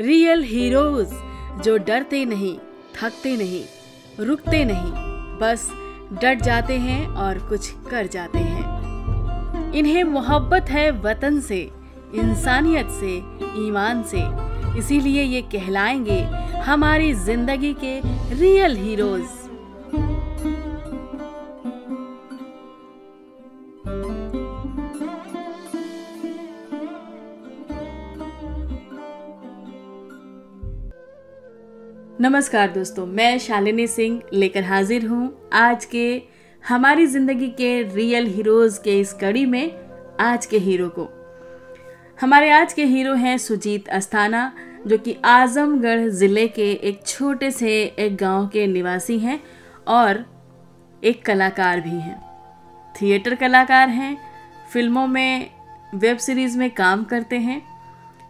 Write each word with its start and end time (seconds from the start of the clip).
Real 0.00 0.42
heroes 0.42 1.10
जो 1.64 1.76
डरते 1.78 2.24
नहीं, 2.24 2.56
थकते 2.94 3.36
नहीं, 3.36 3.64
रुकते 4.26 4.64
नहीं, 4.64 4.92
बस 5.38 5.68
डट 6.12 6.42
जाते 6.42 6.78
हैं 6.78 7.06
और 7.06 7.38
कुछ 7.38 7.70
कर 7.90 8.06
जाते 8.06 8.38
हैं। 8.38 9.72
इन्हें 9.72 10.04
मोहब्बत 10.04 10.70
है 10.70 10.90
वतन 11.00 11.40
से, 11.40 11.58
इंसानियत 12.14 12.90
से, 12.90 13.16
ईमान 13.66 14.02
से। 14.02 14.22
इसीलिए 14.78 15.22
ये 15.22 15.42
कहलाएँगे 15.42 16.20
हमारी 16.60 17.12
ज़िंदगी 17.14 17.74
के 17.84 18.00
रियल 18.34 18.76
हीरोज़ 18.76 19.39
नमस्कार 32.20 32.70
दोस्तों, 32.70 33.04
मैं 33.06 33.38
शालिनी 33.38 33.86
सिंह 33.86 34.20
लेकर 34.32 34.64
हाजिर 34.64 35.06
हूँ 35.06 35.48
आज 35.52 35.84
के 35.84 36.22
हमारी 36.64 37.06
ज़िंदगी 37.06 37.48
के 37.48 37.82
रियल 37.94 38.26
हीरोज़ 38.26 38.78
के 38.80 38.98
इस 39.00 39.12
कड़ी 39.12 39.44
में 39.46 39.72
आज 40.20 40.46
के 40.46 40.58
हीरो 40.58 40.88
को। 40.88 41.08
हमारे 42.20 42.50
आज 42.50 42.72
के 42.72 42.84
हीरो 42.84 43.14
हैं 43.14 43.36
सुजीत 43.38 43.88
अस्थाना, 43.88 44.52
जो 44.86 44.98
कि 44.98 45.16
आज़मगढ़ 45.24 46.08
ज़िले 46.08 46.46
के 46.48 46.70
एक 46.72 47.00
छोटे 47.06 47.50
से 47.50 47.72
एक 47.98 48.16
गाँव 48.16 48.48
के 48.48 48.66
निवासी 48.66 49.18
हैं 49.18 49.40
और 49.88 50.24
एक 51.02 51.24
कलाकार 51.24 51.80
भी 51.80 51.90
हैं। 51.90 52.20
थिएटर 52.94 53.34
कलाकार 53.34 53.88
हैं, 53.88 54.16
फ़िल्मों 54.72 55.06
में 55.06 55.50
वेब 55.94 56.16
सीरीज़ 56.18 56.58
में 56.58 56.70
काम 56.70 57.04
करते 57.04 57.36
हैं। 57.38 57.69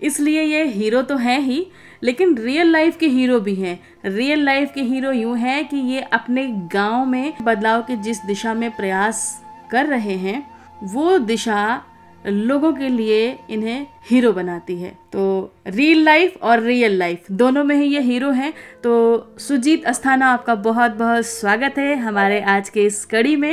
इसलिए 0.03 0.43
ये 0.43 0.65
हीरो 0.65 1.03
तो 1.03 1.17
हैं 1.17 1.39
ही, 1.41 1.67
लेकिन 2.03 2.37
रियल 2.39 2.71
लाइफ 2.73 2.97
के 2.97 3.07
हीरो 3.09 3.41
भी 3.41 3.55
हैं। 3.55 3.79
रियल 4.07 4.45
लाइफ 4.45 4.73
के 4.75 4.81
हीरो 4.83 5.13
यूँ 5.13 5.37
हैं 5.39 5.69
कि 5.69 5.77
ये 5.77 6.01
अपने 6.13 6.47
गाँव 6.73 7.05
में 7.05 7.33
बदलाव 7.43 7.83
के 7.83 7.97
जिस 7.97 8.25
दिशा 8.25 8.55
में 8.55 8.71
प्रयास 8.71 9.43
कर 9.71 9.87
रहे 9.87 10.17
हैं, 10.17 10.43
वो 10.85 11.19
दिशा 11.19 11.83
लोगों 12.27 12.73
के 12.73 12.89
लिए 12.89 13.39
इन्हें 13.51 13.87
हीरो 14.09 14.33
बनाती 14.33 14.77
है। 14.77 14.91
तो 15.13 15.53
रियल 15.67 16.03
लाइफ 16.05 16.43
और 16.43 16.61
रियल 16.61 16.99
लाइफ 16.99 17.31
दोनों 17.33 17.65
में 17.65 17.75
ही 17.77 17.85
ये 17.85 18.01
हीरो 18.01 18.31
हैं। 18.31 18.53
तो 18.83 18.93
सुजीत 19.39 19.85
अस्थाना, 19.85 20.33
आपका 20.33 20.55
बहुत 20.55 20.91
बहुत 20.93 21.27
स्वागत 21.27 21.79
है 21.79 21.95
हमारे 21.97 22.41
आज 22.49 22.69
के 22.69 22.85
इस 22.85 23.05
कड़ी 23.05 23.37
में। 23.37 23.53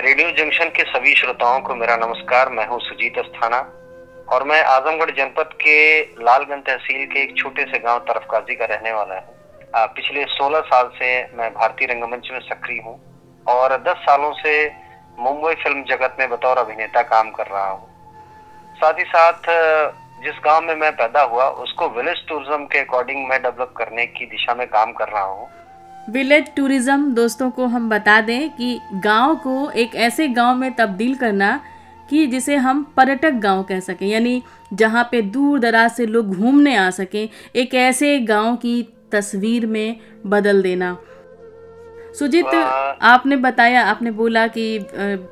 रेडियो 0.00 0.30
जंक्शन 0.34 0.68
के 0.68 0.84
सभी 0.84 1.14
श्रोताओं 1.14 1.60
को 1.60 1.74
मेरा 1.74 1.96
नमस्कार, 1.96 2.48
मैं 2.48 2.66
हूँ 2.68 2.80
सुजीत 2.80 3.18
अस्थाना। 3.18 3.60
और 4.28 4.44
मैं 4.44 4.62
आजमगढ़ 4.64 5.10
जनपद 5.10 5.50
के 5.60 6.00
लालगंज 6.24 6.62
तहसील 6.66 7.06
के 7.06 7.22
एक 7.22 7.36
छोटे 7.36 7.64
से 7.64 7.78
गाँव 7.78 7.98
तरफकाजी 8.08 8.54
का 8.54 8.64
रहने 8.64 8.92
वाला 8.92 9.14
हूँ। 9.14 9.32
पिछले 9.94 10.24
16 10.32 10.60
साल 10.64 10.88
से 10.94 11.08
मैं 11.36 11.50
भारतीय 11.54 11.88
रंगमंच 11.88 12.28
में 12.32 12.40
सक्रिय 12.42 12.80
हूँ 12.80 12.98
और 13.46 13.76
10 13.82 13.96
सालों 14.02 14.32
से 14.34 14.54
मुंबई 15.18 15.54
फ़िल्म 15.54 15.82
जगत 15.84 16.16
में 16.20 16.28
बतौर 16.30 16.58
अभिनेता 16.58 17.02
काम 17.04 17.30
कर 17.30 17.46
रहा 17.46 17.68
हूँ। 17.68 17.88
साथ 18.78 18.98
ही 18.98 19.04
साथ 19.04 19.50
जिस 20.24 20.38
गाँव 20.44 20.62
में 20.62 20.74
मैं 20.74 20.92
पैदा 20.92 21.22
हुआ, 21.22 21.44
उसको 21.44 21.88
विलेज 21.90 22.26
टूरिज़्म 22.28 22.64
के 22.64 22.78
अकॉर्डिंग 22.78 23.26
मैं 23.28 23.42
डेवलप 23.42 23.74
करने 23.76 24.06
की 24.06 24.26
दिशा 24.26 24.54
में 24.54 24.66
काम 24.68 24.92
कर 24.92 25.08
रहा 25.08 25.22
हूँ। 25.22 25.48
विलेज 26.10 26.54
टूरिज़्म, 26.56 27.12
दोस्तों 27.14 27.50
को 27.50 27.66
हम 27.66 27.88
बता 27.88 28.20
दें 28.20 28.50
कि 28.50 28.80
गाँव 29.04 29.36
को 29.36 29.70
एक 29.72 29.94
ऐसे 29.96 30.28
गाँव 30.30 30.56
में 30.56 30.72
तब्दील 30.74 31.14
करना 31.14 31.60
कि 32.10 32.26
जिसे 32.26 32.56
हम 32.56 32.82
पर्यटक 32.96 33.32
गाँव 33.32 33.62
कह 33.62 33.80
सकें 33.80 34.06
यानी 34.06 34.42
जहाँ 34.72 35.08
पे 35.12 35.22
दूर 35.22 35.58
दराज 35.60 35.90
से 35.90 36.06
लोग 36.06 36.34
घूमने 36.34 36.76
आ 36.76 36.88
सकें 36.90 37.28
एक 37.54 37.74
ऐसे 37.74 38.18
गाँव 38.20 38.56
की 38.56 38.82
तस्वीर 39.12 39.66
में 39.66 39.96
बदल 40.26 40.62
देना। 40.62 40.96
सुजीत 42.18 42.54
आपने 43.02 43.36
बताया 43.36 43.84
आपने 43.84 44.10
बोला 44.10 44.46
कि 44.48 44.78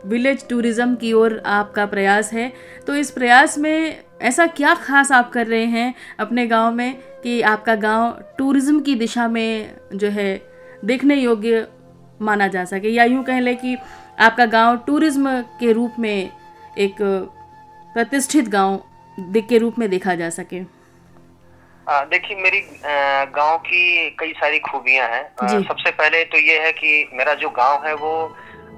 विलेज 0.06 0.46
टूरिज़्म 0.48 0.94
की 0.94 1.12
ओर 1.12 1.40
आपका 1.46 1.86
प्रयास 1.86 2.32
है। 2.32 2.52
तो 2.86 2.94
इस 2.96 3.10
प्रयास 3.10 3.56
में 3.58 4.02
ऐसा 4.22 4.46
क्या 4.46 4.74
खास 4.74 5.12
आप 5.12 5.30
कर 5.32 5.46
रहे 5.46 5.64
हैं 5.66 5.94
अपने 6.20 6.46
गाँव 6.46 6.72
में 6.74 6.94
कि 7.22 7.40
आपका 7.42 7.74
गाँव 7.76 8.18
टूरिज़्म 8.38 8.80
की 8.80 8.94
दिशा 8.94 9.28
में 9.28 9.74
जो 9.94 10.08
है 10.08 10.40
देखने 10.84 11.16
योग्य 11.16 11.66
माना 12.20 12.48
जा 12.48 12.64
सके? 12.64 12.88
या 12.88 13.04
यूँ 13.04 13.24
कह 13.24 13.40
लें 13.40 13.56
कि 13.56 13.76
आपका 14.20 14.46
गाँव 14.46 14.76
टूरिज़्म 14.86 15.40
के 15.60 15.72
रूप 15.72 15.94
में 15.98 16.30
एक 16.78 16.96
प्रतिष्ठित 17.94 18.48
गाँव 18.48 18.82
के 19.48 19.58
रूप 19.58 19.78
में 19.78 19.90
देखा 19.90 20.14
जा 20.14 20.30
सके 20.30 20.60
देखिए 21.88 22.36
मेरी 22.36 22.60
गाँव 23.34 23.58
की 23.58 24.10
कई 24.10 24.32
सारी 24.32 24.58
खूबियाँ 24.58 25.08
हैं 25.08 25.62
सबसे 25.62 25.90
पहले 25.90 26.24
तो 26.24 26.38
ये 26.38 26.58
है 26.58 26.72
कि 26.72 27.10
मेरा 27.12 27.34
जो 27.34 27.50
गाँव 27.50 27.86
है 27.86 27.94
वो 27.94 28.12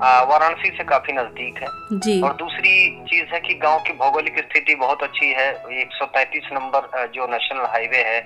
वाराणसी 0.00 0.70
से 0.70 0.84
काफ़ी 0.84 1.12
नज़दीक 1.12 1.58
है 1.58 1.98
जी। 1.98 2.20
और 2.22 2.32
दूसरी 2.32 3.04
चीज़ 3.04 3.34
है 3.34 3.40
कि 3.40 3.54
गाँव 3.54 3.78
की 3.78 3.92
भौगोलिक 3.92 4.38
स्थिति 4.38 4.74
बहुत 4.74 5.02
अच्छी 5.02 5.32
है 5.32 5.50
एक 5.52 6.52
नंबर 6.52 7.06
जो 7.14 7.26
नेशनल 7.26 7.66
हाईवे 7.66 8.02
है 8.04 8.20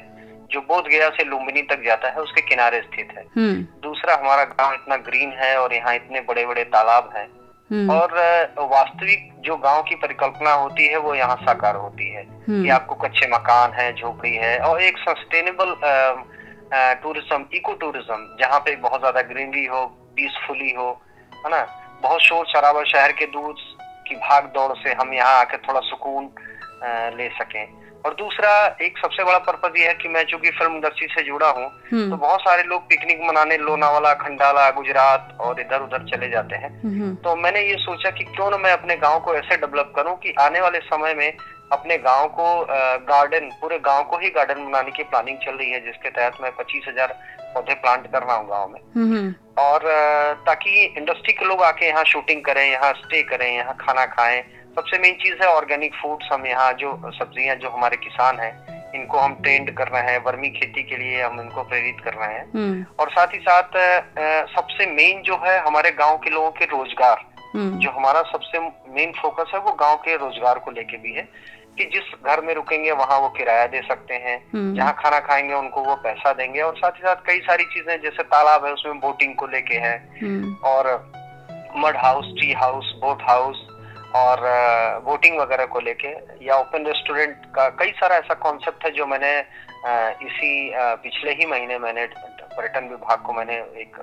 जो 0.52 0.60
बोध 0.60 0.84
गया 0.84 1.08
से 1.10 1.24
लुम्बिनी 1.24 1.62
तक 1.62 1.82
जाता 1.84 2.08
है 2.08 2.20
उसके 2.20 2.40
किनारे 2.40 2.80
स्थित 2.80 3.08
है 3.16 3.24
हम्म। 3.36 3.62
दूसरा 3.82 4.14
हमारा 4.14 4.44
गाँव 4.44 4.74
इतना 4.74 4.96
ग्रीन 4.96 5.32
है 5.32 5.56
और 5.58 5.74
यहाँ 5.74 5.94
इतने 5.94 6.20
बड़े 6.20 6.46
बड़े 6.46 6.64
तालाब 6.64 7.12
हैं। 7.16 7.26
और 7.70 8.12
वास्तविक 8.58 9.32
जो 9.44 9.56
गाँव 9.58 9.82
की 9.88 9.94
परिकल्पना 9.94 10.52
होती 10.52 10.86
है 10.86 10.98
वो 10.98 11.14
यहाँ 11.14 11.36
साकार 11.38 11.76
होती 11.76 12.08
है। 12.10 12.22
हम्म। 12.22 12.62
कि 12.62 12.68
आपको 12.70 12.94
कच्चे 12.96 13.26
मकान 13.30 13.72
है 13.72 13.92
झोपड़ी 13.94 14.34
है 14.36 14.58
और 14.60 14.82
एक 14.82 14.98
सस्टेनेबल 14.98 15.74
टूरिज़्म 17.02 17.44
इको 17.54 17.72
टूरिज़्म 17.82 18.26
जहाँ 18.40 18.58
पे 18.60 18.74
बहुत 18.78 19.00
ज़्यादा 19.00 19.22
ग्रीनरी 19.24 19.64
हो 19.66 19.84
पीसफुली 20.16 20.72
हो 20.74 20.88
है 21.32 21.50
ना? 21.50 21.66
बहुत 22.02 22.20
शोर 22.22 22.46
शराबा 22.46 22.82
शहर 22.84 23.12
के 23.12 23.26
दूर 23.26 23.54
की 24.08 24.14
भाग 24.16 24.44
दौड़ 24.54 24.72
से 24.78 24.92
हम 24.94 25.12
यहाँ 25.14 25.38
आके 25.40 25.56
थोड़ा 25.58 25.80
सुकून 25.88 26.30
ले 27.16 27.28
सकें। 27.38 27.64
और 28.04 28.14
दूसरा 28.14 28.50
एक 28.82 28.98
सबसे 28.98 29.24
बड़ा 29.24 29.38
पर्पज 29.46 29.78
ये 29.78 29.86
है 29.86 29.94
कि 29.94 30.08
मैं 30.08 30.22
चूँकि 30.24 30.50
फ़िल्म 30.50 30.74
इंडस्ट्री 30.74 31.06
से 31.08 31.22
जुड़ा 31.22 31.48
हूँ 31.50 31.64
हम्म। 31.92 32.10
तो 32.10 32.16
बहुत 32.16 32.40
सारे 32.40 32.62
लोग 32.62 32.82
पिकनिक 32.88 33.20
मनाने 33.22 33.56
लोनावाला 33.58 34.12
खंडाला 34.16 34.68
गुजरात 34.70 35.36
और 35.40 35.60
इधर 35.60 35.82
उधर 35.82 36.04
चले 36.06 36.28
जाते 36.30 36.56
हैं 36.56 36.70
हम्म। 36.82 37.14
तो 37.16 37.34
मैंने 37.36 37.62
ये 37.62 37.76
सोचा 37.78 38.10
कि 38.10 38.24
क्यों 38.26 38.50
ना 38.50 38.58
मैं 38.58 38.72
अपने 38.72 38.96
गाँव 38.98 39.20
को 39.20 39.34
ऐसे 39.34 39.56
डेवलप 39.56 39.92
करूँ 39.96 40.16
कि 40.16 40.34
आने 40.40 40.60
वाले 40.60 40.78
समय 40.82 41.14
में 41.14 41.32
अपने 41.72 41.96
गाँव 42.00 42.28
को 42.30 42.44
गार्डन 43.06 43.50
पूरे 43.60 43.78
गाँव 43.80 44.04
को 44.04 44.18
ही 44.18 44.30
गार्डन 44.30 44.64
बनाने 44.64 44.90
की 44.90 45.02
प्लानिंग 45.04 45.38
चल 45.38 45.52
रही 45.52 45.70
है 45.70 45.80
जिसके 45.84 46.10
तहत 46.10 46.40
मैं 46.42 46.52
पच्चीस 46.56 46.84
हज़ार 46.88 47.16
पौधे 47.54 47.74
प्लांट 47.76 48.06
कर 48.12 48.22
रहा 48.22 48.36
हूँ 48.36 48.48
गाँव 48.48 48.68
में 48.68 48.80
हम्म, 48.96 49.34
और 49.58 49.82
ताकि 50.46 50.84
इंडस्ट्री 50.86 51.32
के 51.32 51.44
लोग 51.44 51.62
आके 51.62 51.86
यहाँ 51.86 52.04
शूटिंग 52.04 52.42
करें 52.44 52.64
यहाँ 52.64 52.92
स्टे 52.94 53.22
करें 53.22 53.52
यहाँ 53.52 53.76
खाना 53.80 54.06
खाएँ 54.06 54.42
सबसे 54.78 54.98
मेन 54.98 55.14
चीज़ 55.14 55.42
है 55.42 55.46
ऑर्गेनिक 55.50 55.94
फूड्स 55.94 56.28
हम 56.32 56.46
यहाँ 56.46 56.72
जो 56.80 56.90
सब्ज़ियाँ 57.12 57.54
जो 57.56 57.68
हमारे 57.68 57.96
किसान 57.98 58.36
हैं 58.38 58.52
इनको 58.94 59.18
हम 59.18 59.34
ट्रेंड 59.36 59.70
कर 59.76 59.88
रहे 59.88 60.02
हैं 60.04 60.18
वर्मी 60.24 60.48
खेती 60.50 60.82
के 60.82 60.96
लिए 60.96 61.22
हम 61.22 61.40
इनको 61.40 61.62
प्रेरित 61.62 62.00
कर 62.00 62.14
रहे 62.14 62.34
हैं 62.34 62.44
हम्म। 62.52 62.84
और 63.00 63.10
साथ 63.10 63.34
ही 63.34 63.38
साथ 63.40 63.78
सबसे 64.52 64.86
मेन 64.92 65.22
जो 65.22 65.36
है 65.36 65.58
हमारे 65.60 65.90
गाँव 65.94 66.16
के 66.18 66.30
लोगों 66.30 66.50
के 66.50 66.64
रोज़गार 66.66 67.24
हम्म। 67.54 67.78
जो 67.78 67.90
हमारा 67.90 68.22
सबसे 68.28 68.60
मेन 68.94 69.12
फोकस 69.12 69.50
है 69.54 69.60
वो 69.60 69.72
गाँव 69.80 69.96
के 70.04 70.16
रोज़गार 70.16 70.58
को 70.58 70.70
लेके 70.70 70.96
भी 70.98 71.14
है 71.14 71.28
कि 71.78 71.84
जिस 71.92 72.14
घर 72.24 72.40
में 72.40 72.54
रुकेंगे 72.54 72.92
वहाँ 72.94 73.18
वो 73.20 73.28
किराया 73.30 73.66
दे 73.68 73.80
सकते 73.82 74.14
हैं 74.20 74.36
हम्म। 74.52 74.74
जहाँ 74.74 74.92
खाना 74.98 75.18
खाएँगे 75.26 75.54
उनको 75.56 75.82
वो 75.82 75.94
पैसा 76.02 76.32
देंगे 76.34 76.60
और 76.62 76.76
साथ 76.76 76.92
ही 76.92 77.02
साथ 77.02 77.26
कई 77.26 77.40
सारी 77.42 77.64
चीज़ें 77.72 78.00
जैसे 78.00 78.22
तालाब 78.28 78.64
है 78.64 78.72
उसमें 78.72 79.00
बोटिंग 79.00 79.34
को 79.34 79.46
लेके 79.48 79.82
है 79.82 79.96
और 80.66 80.94
mud 81.78 81.96
house 81.96 82.32
tree 82.36 82.52
house 82.54 82.94
boat 83.00 83.22
house 83.22 83.66
और 84.16 84.40
वोटिंग 85.04 85.38
वगैरह 85.40 85.66
को 85.66 85.80
लेके 85.80 86.08
या 86.46 86.56
ओपन 86.56 86.86
रेस्टोरेंट 86.86 87.46
का 87.54 87.68
कई 87.68 87.90
सारा 87.90 88.16
ऐसा 88.16 88.34
कॉन्सेप्ट 88.34 88.84
है 88.84 88.90
जो 88.90 89.06
मैंने 89.06 89.32
इसी 90.26 90.72
पिछले 90.76 91.32
ही 91.32 91.46
महीने 91.46 91.78
मैंने 91.78 92.06
पर्यटन 92.06 92.88
विभाग 92.88 93.22
को 93.22 93.32
मैंने 93.32 93.56
एक 93.82 93.96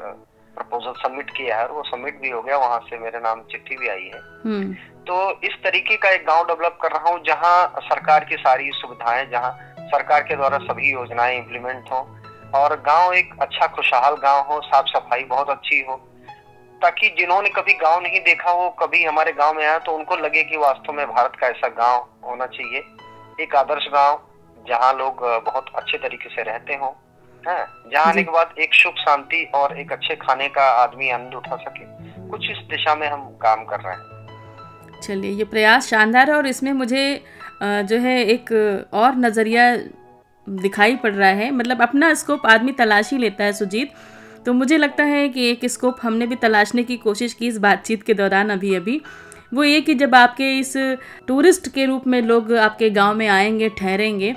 प्रपोजल 0.58 0.94
सबमिट 1.02 1.30
किया 1.30 1.58
है 1.58 1.66
और 1.66 1.72
वो 1.72 1.84
सबमिट 1.84 2.20
भी 2.22 2.30
हो 2.30 2.42
गया। 2.42 2.58
वहाँ 2.58 2.80
से 2.80 2.98
मेरे 2.98 3.20
नाम 3.20 3.42
चिट्ठी 3.42 3.78
भी 3.78 3.88
आई 3.88 4.12
है। 4.14 4.20
हम्म। 4.44 4.74
तो 5.08 5.42
इस 5.44 5.56
तरीके 5.64 5.98
का 5.98 6.10
एक 6.10 6.26
गाँव 6.28 6.46
डेवलप 6.48 6.78
कर 6.82 6.92
रहा 6.92 7.10
हूँ 7.10 7.20
जहाँ 7.24 7.82
सरकार 7.82 8.26
की 8.26 8.36
सारी 8.36 8.72
सुविधाएँ 8.74 9.26
जहाँ 9.32 9.52
सरकार 9.92 10.24
के 10.24 10.36
द्वारा 10.36 10.58
सभी 10.58 10.92
योजनाएँ 10.92 11.38
इम्प्लीमेंट 11.38 11.92
हो 11.92 11.98
और 12.56 12.76
गाँव 12.82 13.14
एक 13.14 13.34
अच्छा 13.42 13.68
खुशहाल 13.68 14.16
गाँव 14.16 14.42
हो 14.52 14.62
साफ़ 14.62 14.86
सफ़ाई 14.88 15.24
बहुत 15.24 15.50
अच्छी 15.50 15.82
हो। 15.90 16.02
ताकि 16.86 17.08
जिन्होंने 17.20 17.50
कभी 17.50 17.74
गाँव 17.76 18.02
नहीं 18.02 18.20
देखा 18.22 18.52
हो 18.52 18.70
कभी 18.80 19.04
हमारे 19.04 19.32
गाँव 19.32 19.54
में 19.54 19.64
आया 19.66 19.78
तो 19.80 19.92
उनको 19.92 20.16
लगे 20.16 20.44
कि 20.44 20.58
वास्तव 20.58 20.94
में 20.94 21.06
भारत 21.08 21.38
का 21.42 21.48
ऐसा 21.48 21.68
गाँव 21.78 22.06
होना 22.26 22.46
चाहिए। 22.48 22.84
एक 23.44 23.56
आदर्श 23.56 23.88
गाँव 23.94 24.20
जहाँ 24.68 24.94
लोग 24.94 25.22
बहुत 25.46 25.66
अच्छे 25.76 25.98
तरीके 25.98 26.30
से 26.30 26.44
रहते 26.44 26.76
हो 26.76 26.96
है 27.44 27.58
जहाँ 27.92 28.06
आने 28.06 28.24
के 28.24 28.32
बाद 28.32 28.54
एक 28.60 28.74
सुख 28.74 28.96
शांति 29.00 29.44
और 29.56 29.78
एक 29.80 29.92
अच्छे 29.92 30.16
खाने 30.18 30.48
का 30.50 30.70
आदमी 30.84 31.10
आनंद 31.10 31.34
उठा 31.36 31.56
सके। 31.58 31.86
कुछ 32.30 32.50
इस 32.52 32.58
दिशा 32.70 32.96
में 32.96 33.08
हम 33.08 33.28
काम 33.42 33.66
कर 33.66 33.80
रहे 33.80 33.96
हैं। 33.96 35.02
चलिए 35.02 35.32
ये 35.32 35.44
प्रयास 35.46 35.90
शानदार 35.90 36.30
है 36.30 36.38
और 36.38 36.48
इसमें 36.48 36.74
मुझे 36.74 37.06
जो 37.62 37.98
है 38.00 38.18
एक 38.28 38.52
और 38.94 39.16
नज़रिया 39.18 39.76
दिखाई 40.48 40.96
पड़ 40.96 41.14
रहा 41.14 41.30
है। 41.36 41.52
मतलब 41.52 41.82
अपना 41.82 42.14
स्कोप 42.14 42.46
आदमी 42.48 42.72
तलाश 42.80 43.12
ही 43.12 43.18
लेता 43.18 43.44
है 43.44 43.54
सुजीत। 43.54 43.94
तो 44.46 44.54
मुझे 44.54 44.78
लगता 44.78 45.04
है 45.04 45.28
कि 45.30 45.46
एक 45.50 45.66
स्कोप 45.66 45.98
हमने 46.02 46.28
भी 46.28 46.36
तलाशने 46.36 46.84
की 46.84 46.98
कोशिश 46.98 47.34
की 47.34 47.48
इस 47.48 47.58
बातचीत 47.58 48.04
के 48.04 48.14
दौरान 48.14 48.50
अभी 48.50 48.74
अभी। 48.76 49.02
वो 49.54 49.64
ये 49.64 49.80
कि 49.82 49.94
जब 49.96 50.16
आपके 50.16 50.58
इस 50.60 50.76
टूरिस्ट 51.28 51.70
के 51.74 51.86
रूप 51.86 52.08
में 52.08 52.22
लोग 52.22 52.54
आपके 52.54 52.90
गाँव 52.90 53.16
में 53.16 53.28
आएँगे, 53.28 53.70
ठहरेंगे 53.70 54.34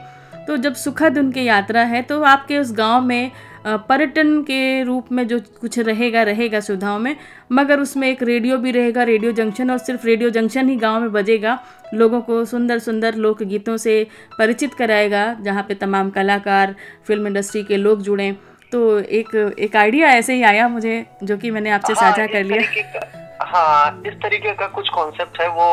तो 0.46 0.56
जब 0.56 0.74
सुखद 0.74 1.18
उनकी 1.18 1.44
यात्रा 1.44 1.82
है 1.82 2.02
तो 2.02 2.22
आपके 2.22 2.58
उस 2.58 2.72
गाँव 2.72 3.04
में 3.04 3.30
पर्यटन 3.66 4.40
के 4.42 4.82
रूप 4.84 5.10
में 5.12 5.26
जो 5.28 5.40
कुछ 5.60 5.78
रहेगा 5.78 6.22
रहेगा 6.22 6.60
सुविधाओं 6.60 6.98
में, 6.98 7.16
मगर 7.52 7.80
उसमें 7.80 8.08
एक 8.08 8.22
रेडियो 8.22 8.58
भी 8.58 8.70
रहेगा 8.70 9.02
रेडियो 9.02 9.32
जंक्शन 9.32 9.70
और 9.70 9.78
सिर्फ़ 9.78 10.06
रेडियो 10.06 10.30
जंक्शन 10.30 10.68
ही 10.68 10.76
गाँव 10.76 11.00
में 11.00 11.12
बजेगा, 11.12 11.58
लोगों 11.94 12.20
को 12.20 12.44
सुंदर 12.44 12.78
सुंदर 12.78 13.14
लोकगीतों 13.16 13.76
से 13.76 14.06
परिचित 14.38 14.74
कराएगा, 14.74 15.32
जहाँ 15.40 15.64
पे 15.68 15.74
तमाम 15.74 16.10
कलाकार 16.10 16.74
फ़िल्म 17.06 17.26
इंडस्ट्री 17.26 17.62
के 17.62 17.76
लोग 17.76 18.02
जुड़ें। 18.02 18.36
तो 18.72 18.78
एक 19.18 19.34
एक 19.58 19.76
आइडिया 19.76 20.08
ऐसे 20.14 20.34
ही 20.34 20.42
आया 20.44 20.68
मुझे 20.68 21.04
जो 21.22 21.36
कि 21.38 21.50
मैंने 21.50 21.70
आपसे 21.70 21.92
हाँ, 21.92 22.10
साझा 22.10 22.26
कर 22.32 22.42
लिया। 22.44 23.06
हाँ 23.42 24.02
इस 24.06 24.14
तरीके 24.22 24.52
का 24.54 24.66
कुछ 24.76 24.88
कॉन्सेप्ट 24.94 25.40
है 25.40 25.48
वो 25.48 25.68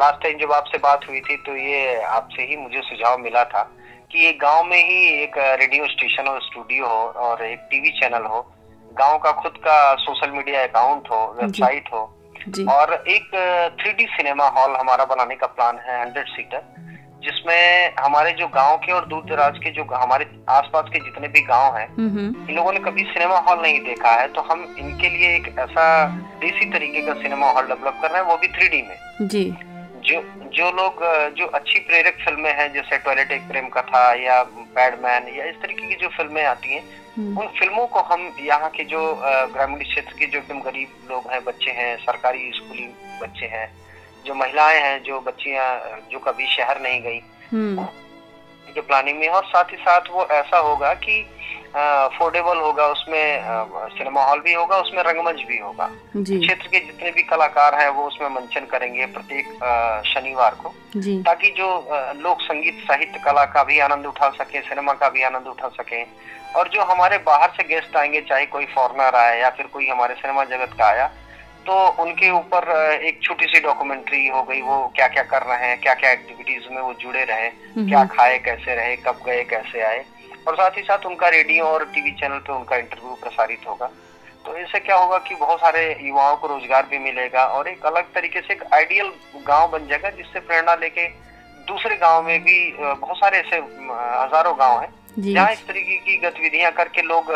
लास्ट 0.00 0.22
टाइम 0.22 0.38
जब 0.38 0.52
आपसे 0.52 0.78
बात 0.78 1.00
हुई 1.08 1.20
थी 1.20 1.36
तो 1.46 1.56
ये 1.56 1.94
आपसे 2.18 2.42
ही 2.42 2.56
मुझे 2.56 2.80
सुझाव 2.82 3.18
मिला 3.18 3.44
था 3.44 3.62
कि 4.12 4.24
ये 4.24 4.32
गाँव 4.42 4.64
में 4.64 4.76
ही 4.78 4.98
एक 5.22 5.38
रेडियो 5.60 5.86
स्टेशन 5.86 6.28
और 6.28 6.40
स्टूडियो 6.42 6.86
हो 6.86 7.02
और 7.28 7.44
एक 7.46 7.66
टीवी 7.70 7.90
चैनल 8.00 8.26
हो 8.34 8.40
गाँव 8.98 9.18
का 9.24 9.32
खुद 9.42 9.56
का 9.66 9.78
सोशल 10.04 10.30
मीडिया 10.36 10.62
अकाउंट 10.66 11.10
हो 11.10 11.24
वेबसाइट 11.40 11.92
हो 11.92 12.02
और 12.72 12.92
एक 13.08 13.30
थ्री 13.80 14.06
सिनेमा 14.16 14.46
हॉल 14.56 14.76
हमारा 14.76 15.04
बनाने 15.12 15.34
का 15.36 15.46
प्लान 15.56 15.78
है 15.88 16.00
हंड्रेड 16.00 16.26
सीटर 16.28 16.62
जिसमें 17.26 17.94
हमारे 18.00 18.32
जो 18.32 18.46
गाँव 18.48 18.76
के 18.76 18.92
और 18.92 19.06
दूर 19.06 19.22
दराज 19.28 19.58
के 19.58 19.70
जो 19.70 19.84
हमारे 19.94 20.26
आसपास 20.48 20.90
के 20.92 20.98
जितने 21.00 21.28
भी 21.28 21.40
गाँव 21.46 21.76
हैं 21.76 21.86
इन 21.98 22.54
लोगों 22.56 22.72
ने 22.72 22.80
कभी 22.80 23.04
सिनेमा 23.04 23.38
हॉल 23.46 23.60
नहीं 23.62 23.80
देखा 23.84 24.10
है 24.10 24.26
तो 24.32 24.40
हम 24.50 24.64
इनके 24.78 25.08
लिए 25.08 25.34
एक 25.36 25.54
ऐसा 25.58 25.86
देसी 26.40 26.70
तरीके 26.72 27.06
का 27.06 27.14
सिनेमा 27.22 27.50
हॉल 27.52 27.66
डेवलप 27.66 27.98
कर 28.02 28.10
रहे 28.10 28.22
हैं 28.22 28.28
वो 28.28 28.36
भी 28.36 28.48
थ्री 28.48 28.82
में। 28.82 28.96
जी। 29.28 29.44
जो 30.08 30.20
जो 30.56 30.70
लोग 30.70 31.00
जो 31.34 31.46
अच्छी 31.54 31.78
प्रेरक 31.78 32.18
फ़िल्में 32.24 32.52
हैं 32.58 32.72
जैसे 32.72 32.98
टॉयलेट 32.98 33.32
एक 33.32 33.48
प्रेम 33.48 33.68
कथा 33.68 34.02
या 34.14 34.42
बैडमैन 34.76 35.26
या 35.38 35.44
इस 35.44 35.56
तरीके 35.62 35.88
की 35.88 35.94
जो 35.94 36.08
फ़िल्में 36.08 36.44
आती 36.44 36.74
हैं 36.74 36.82
हम्म। 37.16 37.38
उन 37.38 37.46
फ़िल्मों 37.58 37.86
को 37.86 38.00
हम 38.02 38.30
यहाँ 38.40 38.68
के 38.70 38.84
जो 38.84 39.00
ग्रामीण 39.54 39.82
क्षेत्र 39.82 40.14
के 40.18 40.26
जो 40.26 40.38
एकदम 40.38 40.60
गरीब 40.60 41.10
लोग 41.10 41.30
हैं 41.30 41.42
बच्चे 41.44 41.70
हैं 41.70 41.96
सरकारी 41.96 42.50
स्कूली 42.54 42.86
बच्चे 43.22 43.46
हैं 43.46 43.66
जो 44.26 44.34
महिलाएँ 44.34 44.80
हैं 44.80 45.02
जो 45.02 45.20
बच्चियाँ 45.20 45.68
जो 46.12 46.18
कभी 46.18 46.46
शहर 46.56 46.80
नहीं 46.80 47.00
गई। 47.02 47.20
के 48.74 48.80
प्लानिंग 48.82 49.18
में 49.18 49.28
और 49.28 49.44
साथ 49.44 49.72
ही 49.72 49.76
साथ 49.78 50.10
वो 50.10 50.26
ऐसा 50.32 50.58
होगा 50.58 50.92
कि 50.96 51.24
अफोर्डेबल 51.76 52.58
होगा 52.58 52.86
उसमें 52.86 53.42
सिनेमा 53.90 54.24
हॉल 54.24 54.40
भी 54.40 54.52
होगा 54.52 54.76
उसमें 54.78 55.02
रंगमंच 55.02 55.42
भी 55.48 55.58
होगा। 55.58 55.88
क्षेत्र 56.16 56.68
के 56.68 56.78
जितने 56.80 57.10
भी 57.10 57.22
कलाकार 57.22 57.74
हैं 57.74 57.88
वो 57.88 58.04
उसमें 58.04 58.28
मंचन 58.28 58.64
करेंगे 58.66 59.06
प्रत्येक 59.06 59.46
शनिवार 60.06 60.54
को। 60.54 60.68
ताकि 60.98 61.50
जो 61.50 61.68
लोक 62.20 62.40
संगीत 62.40 62.82
साहित्य 62.88 63.20
कला 63.24 63.44
का 63.44 63.64
भी 63.64 63.78
आनंद 63.78 64.06
उठा 64.06 64.28
सके 64.38 64.60
सिनेमा 64.60 64.92
का 64.94 65.08
भी 65.08 65.22
आनंद 65.22 65.46
उठा 65.46 65.68
सके। 65.76 66.02
और 66.56 66.68
जो 66.68 66.82
हमारे 66.84 67.18
बाहर 67.26 67.50
से 67.50 67.64
गेस्ट 67.64 67.96
आएँगे 67.96 68.20
चाहे 68.20 68.46
कोई 68.46 68.66
फॉरनर 68.74 69.16
आया 69.16 69.34
या 69.34 69.50
फिर 69.50 69.66
कोई 69.66 69.88
हमारे 69.88 70.14
सिनेमा 70.14 70.44
जगत 70.46 70.76
का 70.78 70.86
आया 70.86 71.10
तो 71.66 71.76
उनके 72.02 72.30
ऊपर 72.30 72.68
एक 73.04 73.22
छोटी 73.22 73.46
सी 73.46 73.60
डॉक्यूमेंट्री 73.60 74.26
हो 74.28 74.42
गई 74.42 74.60
वो 74.62 74.76
क्या 74.96 75.06
क्या 75.08 75.22
कर 75.24 75.42
रहे 75.42 75.68
हैं 75.68 75.80
क्या 75.80 75.94
क्या 75.94 76.10
एक्टिविटीज़ 76.12 76.68
में 76.72 76.80
वो 76.82 76.92
जुड़े 76.94 77.24
रहे। 77.24 77.48
क्या 77.78 78.04
खाए 78.06 78.38
कैसे 78.38 78.74
रहे 78.74 78.96
कब 78.96 79.22
गए 79.26 79.42
कैसे 79.44 79.82
आए। 79.82 80.04
और 80.48 80.54
साथ 80.54 80.76
ही 80.76 80.82
साथ 80.82 81.06
उनका 81.06 81.28
रेडियो 81.28 81.64
और 81.66 81.84
टीवी 81.94 82.10
चैनल 82.20 82.38
पे 82.38 82.52
उनका 82.52 82.76
इंटरव्यू 82.76 83.14
प्रसारित 83.22 83.66
होगा। 83.68 83.90
तो 84.46 84.56
इससे 84.56 84.78
क्या 84.80 84.96
होगा 84.96 85.18
कि 85.18 85.34
बहुत 85.34 85.60
सारे 85.60 85.84
युवाओं 86.00 86.36
को 86.36 86.46
रोज़गार 86.46 86.86
भी 86.90 86.98
मिलेगा 87.00 87.44
और 87.48 87.68
एक 87.68 87.86
अलग 87.86 88.12
तरीके 88.14 88.40
से 88.40 88.52
एक 88.54 88.62
आइडियल 88.74 89.10
गाँव 89.46 89.70
बन 89.70 89.86
जाएगा 89.88 90.10
जिससे 90.12 90.40
प्रेरणा 90.40 90.74
लेके 90.80 91.08
दूसरे 91.68 91.96
गाँव 91.96 92.22
में 92.22 92.40
भी 92.42 92.58
बहुत 92.78 93.16
सारे 93.16 93.38
ऐसे 93.38 93.56
हज़ारों 93.56 94.58
गाँव 94.58 94.80
हैं। 94.80 94.92
जहाँ 95.18 95.52
इस 95.52 95.66
तरीके 95.66 95.96
की 95.96 96.16
गतिविधियाँ 96.20 96.70
करके 96.72 97.02
लोग 97.02 97.32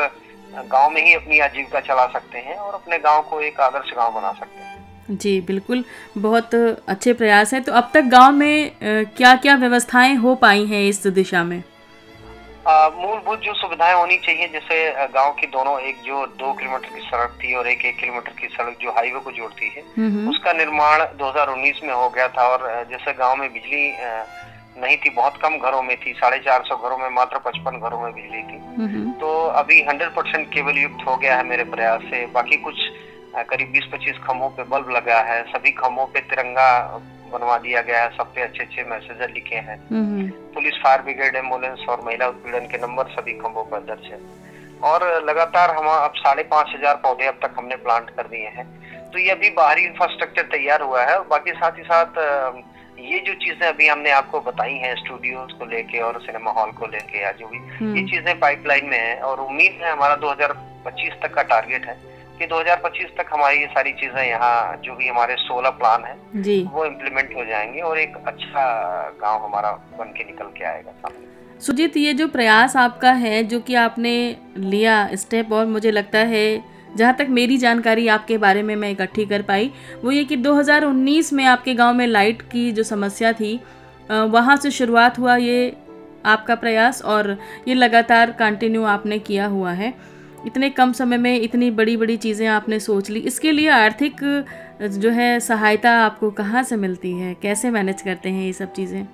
गाँव 0.54 0.90
में 0.90 1.02
ही 1.02 1.14
अपनी 1.14 1.38
आजीविका 1.38 1.80
चला 1.80 2.06
सकते 2.06 2.38
हैं 2.38 2.56
और 2.56 2.74
अपने 2.74 2.98
गाँव 2.98 3.22
को 3.22 3.40
एक 3.40 3.60
आदर्श 3.60 3.92
गाँव 3.96 4.12
बना 4.12 4.32
सकते 4.32 4.60
हैं। 4.60 4.78
जी 5.12 5.40
बिल्कुल। 5.40 5.84
बहुत 6.18 6.54
अच्छे 6.54 7.12
प्रयास 7.12 7.52
हैं। 7.54 7.62
तो 7.62 7.72
अब 7.72 7.90
तक 7.94 8.04
गाँव 8.12 8.32
में 8.32 8.70
क्या 9.16 9.34
क्या 9.36 9.54
व्यवस्थाएँ 9.56 10.14
हो 10.16 10.34
पाई 10.34 10.66
हैं 10.66 10.82
इस 10.88 11.06
दिशा 11.08 11.44
में? 11.44 11.62
मूलभूत 12.68 13.40
जो 13.40 13.52
सुविधाएँ 13.54 13.94
होनी 13.94 14.16
चाहिए 14.16 14.48
जैसे 14.48 15.06
गाँव 15.14 15.32
की 15.32 15.46
दोनों 15.46 15.78
एक 15.80 16.02
जो 16.02 16.26
दो 16.40 16.52
किलोमीटर 16.52 16.94
की 16.94 17.00
सड़क 17.00 17.38
थी 17.42 17.54
और 17.54 17.68
एक 17.68 17.84
एक 17.84 17.96
किलोमीटर 17.96 18.32
की 18.40 18.46
सड़क 18.46 18.76
जो 18.82 18.90
हाईवे 18.90 19.20
को 19.20 19.32
जोड़ती 19.32 19.68
है। 19.68 19.82
उसका 20.28 20.52
निर्माण 20.52 21.04
2019 21.18 21.82
में 21.84 21.94
हो 21.94 22.08
गया 22.10 22.28
था 22.28 22.46
और 22.48 22.86
जैसे 22.90 23.12
गाँव 23.12 23.36
में 23.36 23.52
बिजली 23.52 23.88
नहीं 24.76 24.96
थी 24.96 25.10
बहुत 25.10 25.36
कम 25.42 25.56
घरों 25.58 25.82
में 25.82 25.96
थी 25.96 26.12
साढ़े 26.14 26.38
चार 26.40 26.62
सौ 26.64 26.76
घरों 26.78 26.98
में 26.98 27.08
मात्र 27.10 27.38
पचपन 27.44 27.78
घरों 27.78 28.00
में 28.00 28.12
बिजली 28.12 28.42
थी। 28.42 28.58
तो 29.20 29.30
अभी 29.60 29.82
हंड्रेड 29.84 30.10
परसेंट 30.10 30.48
केबल 30.48 30.78
युक्त 30.78 31.06
हो 31.06 31.16
गया 31.16 31.36
है 31.36 31.44
मेरे 31.46 31.64
प्रयास 31.66 32.02
से। 32.04 32.24
बाकी 32.32 32.56
कुछ 32.58 32.76
करीब 33.48 33.70
बीस 33.72 33.84
पच्चीस 33.92 34.18
खम्भों 34.24 34.48
पे 34.50 34.62
बल्ब 34.70 34.90
लगा 34.90 35.20
है। 35.22 35.42
सभी 35.48 35.70
खम्भों 35.74 36.06
पे 36.06 36.20
तिरंगा 36.22 36.70
बनवा 37.32 37.56
दिया 37.58 37.80
गया 37.82 38.02
है। 38.02 38.10
सब 38.16 38.32
पे 38.34 38.42
अच्छे 38.42 38.62
अच्छे 38.64 38.84
मैसेजर 38.84 39.30
लिखे 39.30 39.56
हैं। 39.66 39.78
पुलिस 40.54 40.80
फायर 40.84 41.02
ब्रिगेड 41.02 41.36
एंबुलेंस 41.36 41.84
और 41.88 42.00
महिला 42.06 42.28
उत्पीड़न 42.28 42.66
के 42.66 42.78
नंबर 42.78 43.10
सभी 43.10 43.32
खम्भों 43.38 43.64
पर 43.64 43.80
दर्ज 43.84 44.06
है। 44.06 44.18
और 44.82 45.04
लगातार 45.24 45.70
हम 45.76 45.86
अब 45.88 46.12
साढ़े 46.16 46.42
पाँच 46.50 46.72
हज़ार 46.74 46.94
पौधे 47.02 47.26
अब 47.26 47.38
तक 47.42 47.54
हमने 47.58 47.76
प्लांट 47.78 48.10
कर 48.10 48.26
दिए 48.28 48.48
हैं। 48.48 48.66
तो 49.10 49.18
ये 49.18 49.30
अभी 49.30 49.50
बाहरी 49.52 49.82
इंफ्रास्ट्रक्चर 49.84 50.42
तैयार 50.50 50.82
हुआ 50.82 51.02
है। 51.04 51.18
बाकी 51.28 51.52
साथ 51.52 51.78
ही 51.78 51.82
साथ 51.84 52.18
ये 53.02 53.18
जो 53.20 53.34
चीज़ें 53.36 53.66
अभी 53.68 53.86
हमने 53.88 54.10
आपको 54.12 54.40
बताई 54.42 54.74
हैं 54.76 54.94
स्टूडियो 54.96 55.46
को 55.58 55.66
लेके 55.66 56.00
और 56.00 56.20
सिनेमा 56.22 56.50
हॉल 56.52 56.70
को 56.72 56.86
लेके 56.86 57.22
या 57.22 57.30
जो 57.32 57.46
भी 57.48 57.58
हम्म। 57.58 57.96
ये 57.96 58.02
चीज़ें 58.06 58.38
पाइपलाइन 58.40 58.86
में 58.86 58.98
है 58.98 59.16
और 59.22 59.40
उम्मीद 59.40 59.78
है 59.82 59.92
हमारा 59.92 60.16
2025 60.18 61.20
तक 61.22 61.34
का 61.34 61.42
टारगेट 61.50 61.86
है 61.86 61.96
कि 62.38 62.46
2025 62.46 63.16
तक 63.16 63.32
हमारी 63.32 63.60
ये 63.60 63.66
सारी 63.68 63.92
चीज़ें 63.94 64.22
यहाँ 64.22 64.76
जो 64.84 64.94
भी 64.96 65.08
हमारे 65.08 65.36
16 65.42 65.76
प्लान 65.78 66.04
है 66.04 66.42
जी 66.42 66.62
वो 66.72 66.84
इम्प्लीमेंट 66.84 67.34
हो 67.36 67.44
जाएँगे 67.44 67.80
और 67.82 67.98
एक 67.98 68.16
अच्छा 68.26 68.64
गाँव 69.20 69.44
हमारा 69.44 69.72
बन 69.98 70.12
के 70.12 70.24
निकल 70.24 70.52
के 70.58 70.64
आएगा 70.66 70.92
सामने 70.92 71.28
सुजीत 71.60 71.96
ये 71.98 72.12
जो 72.14 72.26
प्रयास 72.30 72.76
आपका 72.78 73.12
है 73.20 73.42
जो 73.44 73.60
कि 73.60 73.74
आपने 73.78 74.14
लिया 74.58 74.94
स्टेप 75.16 75.52
और 75.52 75.66
मुझे 75.68 75.90
लगता 75.90 76.18
है 76.28 76.46
जहाँ 76.96 77.14
तक 77.14 77.26
मेरी 77.30 77.56
जानकारी 77.58 78.06
आपके 78.08 78.38
बारे 78.38 78.62
में 78.62 78.74
मैं 78.76 78.90
इकट्ठी 78.90 79.26
कर 79.26 79.42
पाई, 79.42 79.70
वो 80.04 80.10
ये 80.10 80.24
कि 80.24 80.36
2019 80.36 81.32
में 81.32 81.44
आपके 81.44 81.74
गाँव 81.74 81.94
में 81.94 82.06
लाइट 82.06 82.42
की 82.42 82.70
जो 82.72 82.82
समस्या 82.82 83.32
थी 83.32 83.58
वहाँ 84.10 84.56
से 84.56 84.70
शुरुआत 84.70 85.18
हुआ 85.18 85.36
ये 85.36 85.76
आपका 86.26 86.54
प्रयास 86.54 87.02
और 87.02 87.36
ये 87.68 87.74
लगातार 87.74 88.30
कंटिन्यू 88.30 88.82
आपने 88.84 89.18
किया 89.18 89.46
हुआ 89.46 89.72
है। 89.72 89.92
इतने 90.46 90.70
कम 90.70 90.92
समय 90.92 91.18
में 91.18 91.40
इतनी 91.40 91.70
बड़ी 91.70 91.96
बड़ी 91.96 92.16
चीज़ें 92.16 92.46
आपने 92.48 92.78
सोच 92.80 93.10
ली, 93.10 93.20
इसके 93.20 93.52
लिए 93.52 93.68
आर्थिक 93.68 94.20
जो 94.82 95.10
है 95.10 95.38
सहायता 95.40 95.90
आपको 95.98 96.30
कहाँ 96.32 96.62
से 96.62 96.76
मिलती 96.76 97.12
है? 97.12 97.34
कैसे 97.42 97.70
मैनेज 97.70 98.02
करते 98.02 98.28
हैं 98.28 98.44
ये 98.46 98.52
सब 98.52 98.72
चीज़ें? 98.72 99.06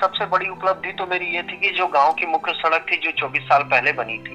सबसे 0.00 0.26
बड़ी 0.26 0.48
उपलब्धि 0.48 0.92
तो 0.92 1.06
मेरी 1.06 1.26
ये 1.26 1.42
थी 1.42 1.56
कि 1.56 1.70
जो 1.70 1.86
गाँव 1.86 2.12
की 2.12 2.26
मुख्य 2.26 2.52
सड़क 2.52 2.86
थी 2.92 2.96
जो 2.96 3.10
24 3.10 3.42
साल 3.42 3.62
पहले 3.62 3.92
बनी 3.92 4.18
थी। 4.18 4.34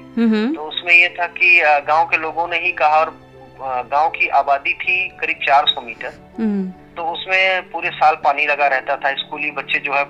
तो 0.54 0.62
उसमें 0.62 0.94
ये 0.94 1.08
था 1.08 1.26
कि 1.26 1.60
गाँव 1.86 2.06
के 2.06 2.16
लोगों 2.16 2.48
ने 2.48 2.58
ही 2.58 2.72
कहा 2.72 3.00
और 3.00 3.10
गाँव 3.90 4.08
की 4.10 4.28
आबादी 4.28 4.72
थी 4.74 5.08
करीब 5.20 5.38
400 5.46 5.82
मीटर। 5.82 6.12
तो 6.96 7.02
उसमें 7.02 7.70
पूरे 7.70 7.90
साल 7.90 8.14
पानी 8.14 8.46
लगा 8.46 8.66
रहता 8.66 8.96
था 8.96 9.12
स्कूली 9.12 9.50
बच्चे 9.50 9.78
जो 9.78 9.92
है 9.94 10.04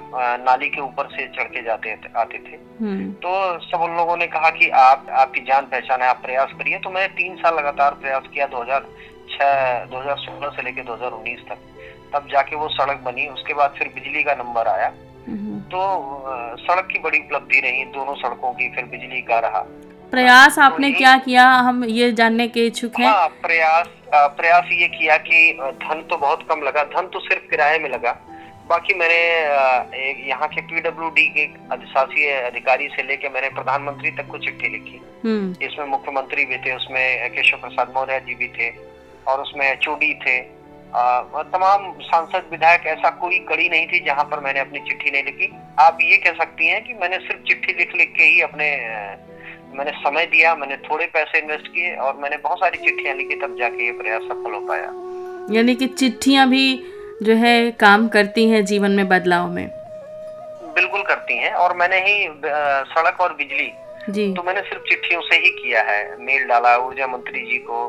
नाली 0.45 0.69
के 0.69 0.81
ऊपर 0.81 1.07
से 1.07 1.27
चढ़ 1.29 1.49
के 1.49 1.63
जाते 1.63 1.97
आते 2.17 2.39
थे। 2.39 2.57
हम्म। 2.81 3.11
तो 3.13 3.59
सब 3.61 3.81
उन 3.81 3.97
लोगों 3.97 4.17
ने 4.17 4.27
कहा 4.27 4.51
कि 4.51 4.69
आप 4.69 5.07
आपकी 5.11 5.41
जान 5.41 5.67
पहचान 5.67 6.03
है 6.03 6.09
आप 6.09 6.23
प्रयास 6.23 6.49
करिए। 6.53 6.79
तो 6.79 6.91
मैंने 6.91 7.09
तीन 7.15 7.37
साल 7.37 7.55
लगातार 7.55 7.95
प्रयास 7.95 8.23
किया 8.35 8.47
2006 8.47 9.85
2016 9.85 10.57
से 10.57 10.63
लेकर 10.63 10.83
2019 10.83 11.47
तक। 11.49 11.59
तब 12.15 12.29
जाके 12.33 12.57
वो 12.57 12.69
सड़क 12.69 13.01
बनी। 13.05 13.27
उसके 13.27 13.55
बाद 13.55 13.75
फिर 13.79 13.89
बिजली 13.89 14.23
का 14.23 14.35
नंबर 14.35 14.69
आया। 14.69 14.93
तो 15.73 15.81
सड़क 16.61 16.89
की 16.93 16.99
बड़ी 16.99 17.19
उपलब्धि 17.19 17.61
रही 17.61 17.85
दोनों 17.93 18.15
सड़कों 18.17 18.53
की 18.53 18.69
फिर 18.75 18.85
बिजली 18.87 19.21
का 19.23 19.39
रहा। 19.39 19.61
प्रयास 20.13 20.57
तो 20.57 20.63
आपने 20.63 20.91
तो 20.91 20.99
क्या 20.99 21.17
किया? 21.19 21.45
हम 21.67 21.85
ये 21.87 22.11
जानने 22.13 22.47
के 22.49 22.67
इच्छुक 22.67 22.99
हैं। 23.01 23.07
हाँ, 23.07 23.29
प्रयास 23.43 23.89
प्रयास 24.15 24.69
ये 24.73 24.89
किया 24.89 25.17
कि 25.19 25.39
धन 25.83 26.03
तो 26.11 26.17
बहुत 26.19 26.47
कम 26.51 26.63
लगा 26.63 26.83
धन 26.93 27.07
तो 27.09 27.21
सिर्फ़ 27.21 27.49
किराए 27.51 27.79
में 27.79 27.89
लगा। 27.91 28.13
बाकी 28.69 28.95
मैंने 28.95 29.21
यहाँ 30.29 30.49
के 30.49 30.61
पीडब्ल्यू 30.63 31.09
डी 31.11 31.27
के 31.29 31.45
अधिशासी 31.73 32.29
अधिकारी 32.31 32.89
से 32.89 33.03
लेके 33.03 33.29
मैंने 33.29 33.49
प्रधानमंत्री 33.51 34.11
तक 34.11 34.29
को 34.29 34.39
चिट्ठी 34.39 34.69
लिखी। 34.69 35.01
हम्म। 35.25 35.67
इसमें 35.67 35.87
मुख्यमंत्री 35.89 36.45
भी 36.45 36.57
थे 36.59 36.75
उसमें 36.77 37.31
केशव 37.31 37.57
प्रसाद 37.59 37.93
मौर्य 37.97 38.21
जी 38.27 38.35
भी 38.35 38.49
थे 38.59 38.69
और 39.29 39.41
उसमें 39.41 39.69
चूडी 39.79 40.15
थे। 40.25 40.39
तमाम 40.95 41.93
सांसद 42.03 42.49
विधायक 42.51 42.87
ऐसा 42.87 43.11
कोई 43.21 43.39
कड़ी 43.49 43.69
नहीं 43.69 43.87
थी 43.87 44.01
जहाँ 44.05 44.25
पर 44.25 44.41
मैंने 44.41 44.61
अपनी 44.61 44.79
चिट्ठी 44.79 45.11
नहीं 45.11 45.25
लिखी। 45.25 45.53
आप 45.81 45.99
ये 46.03 46.17
कह 46.17 46.33
सकती 46.35 46.67
हैं 46.69 46.83
कि 46.85 46.95
मैंने 46.95 47.19
सिर्फ़ 47.19 47.43
चिट्ठी 47.43 47.73
लिख 47.73 47.95
लिख 47.97 48.13
के 48.17 48.23
ही 48.23 48.41
अपने 48.41 48.69
मैंने 49.75 49.91
समय 49.99 50.27
दिया 50.27 50.55
मैंने 50.55 50.77
थोड़े 50.85 51.07
पैसे 51.07 51.39
इन्वेस्ट 51.39 51.69
किए 51.69 51.95
और 51.97 52.17
मैंने 52.17 52.37
बहुत 52.39 52.59
सारी 52.59 52.79
चिट्ठियाँ 52.79 53.15
लिखी 53.17 53.35
तब 53.37 53.57
जाके 53.59 53.85
ये 53.87 53.93
प्रयास 53.93 54.23
सफल 54.23 54.55
हो 54.55 54.61
पाया। 54.61 54.93
यानी 55.57 55.75
कि 55.75 55.87
चिट्ठियाँ 55.87 56.49
भी 56.49 56.65
जो 57.23 57.35
है 57.37 57.71
काम 57.81 58.09
करती 58.09 58.49
हैं 58.49 58.65
जीवन 58.65 58.91
में 58.91 59.09
बदलाव 59.09 59.51
में? 59.51 59.67
बिल्कुल 60.75 61.03
करती 61.03 61.39
हैं 61.39 61.53
और 61.55 61.77
मैंने 61.77 62.01
ही 62.01 62.27
सड़क 62.93 63.21
और 63.21 63.35
बिजली 63.35 63.73
जी। 64.11 64.33
तो 64.35 64.43
मैंने 64.43 64.61
सिर्फ़ 64.61 64.83
चिट्ठियों 64.85 65.21
से 65.21 65.37
ही 65.37 65.51
किया 65.53 65.83
है। 65.83 66.17
मेल 66.21 66.47
डाला 66.47 66.77
ऊर्जा 66.77 67.07
मंत्री 67.07 67.41
जी 67.41 67.59
को 67.59 67.87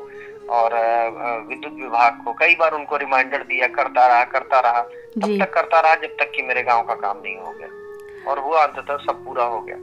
और 0.49 0.73
विद्युत 1.49 1.73
विभाग 1.73 2.21
को 2.25 2.33
कई 2.33 2.55
बार 2.55 2.71
उनको 2.71 2.97
रिमाइंडर 2.97 3.43
दिया 3.43 3.67
करता 3.67 4.07
रहा 4.07 4.23
करता 4.23 4.59
रहा। 4.59 4.81
तब 4.81 5.37
तक 5.39 5.53
करता 5.53 5.79
रहा 5.79 5.95
जब 5.95 6.15
तक 6.19 6.31
कि 6.35 6.41
मेरे 6.41 6.63
गाँव 6.63 6.83
का 6.83 6.93
काम 6.93 7.17
नहीं 7.23 7.35
हो 7.37 7.51
गया। 7.51 8.31
और 8.31 8.39
हुआ 8.39 8.63
अंततः 8.63 8.97
सब 8.97 9.23
पूरा 9.25 9.43
हो 9.43 9.59
गया। 9.61 9.77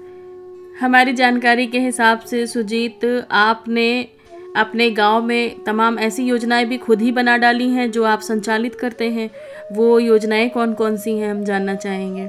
हमारी 0.81 1.13
जानकारी 1.13 1.67
के 1.67 1.79
हिसाब 1.79 2.21
से 2.21 2.47
सुजीत 2.47 3.05
आपने 3.31 4.09
अपने 4.57 4.91
गाँव 4.91 5.23
में 5.23 5.65
तमाम 5.65 5.99
ऐसी 5.99 6.25
योजनाएँ 6.25 6.65
भी 6.65 6.79
खुद 6.79 7.01
ही 7.01 7.13
बना 7.13 7.37
डाली 7.37 7.69
हैं 7.71 7.91
जो 7.91 8.05
आप 8.05 8.21
संचालित 8.21 8.75
करते 8.75 9.11
हैं। 9.11 9.31
वो 9.73 9.99
योजनाएँ 9.99 10.49
कौन 10.49 10.73
कौन 10.75 10.97
सी 10.97 11.19
हैं 11.19 11.31
हम 11.31 11.45
जानना 11.45 11.75
चाहेंगे। 11.75 12.29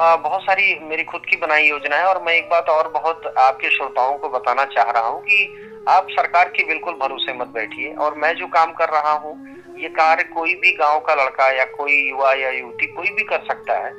आ, 0.00 0.16
बहुत 0.16 0.42
सारी 0.42 0.78
मेरी 0.82 1.04
खुद 1.04 1.22
की 1.30 1.36
बनाई 1.36 1.68
योजना 1.68 1.96
है 1.96 2.04
और 2.04 2.22
मैं 2.22 2.32
एक 2.32 2.48
बात 2.50 2.68
और 2.68 2.88
बहुत 2.88 3.26
आपके 3.38 3.70
श्रोताओं 3.70 4.18
को 4.18 4.28
बताना 4.28 4.64
चाह 4.64 4.90
रहा 4.90 5.06
हूँ 5.06 5.20
कि 5.22 5.46
आप 5.88 6.06
सरकार 6.10 6.48
की 6.48 6.64
बिल्कुल 6.64 6.94
भरोसे 6.94 7.32
मत 7.34 7.48
बैठिए। 7.48 7.92
और 7.96 8.14
मैं 8.16 8.34
जो 8.36 8.46
काम 8.48 8.72
कर 8.72 8.88
रहा 8.90 9.12
हूँ 9.14 9.36
ये 9.78 9.88
कार्य 9.90 10.22
कोई 10.24 10.54
भी 10.54 10.72
गाँव 10.76 10.98
का 11.00 11.14
लड़का 11.14 11.48
या 11.50 11.64
कोई 11.72 11.96
युवा 12.00 12.32
या 12.34 12.50
युवती 12.50 12.86
कोई 12.88 13.10
भी 13.10 13.22
कर 13.24 13.44
सकता 13.44 13.78
है 13.78 13.92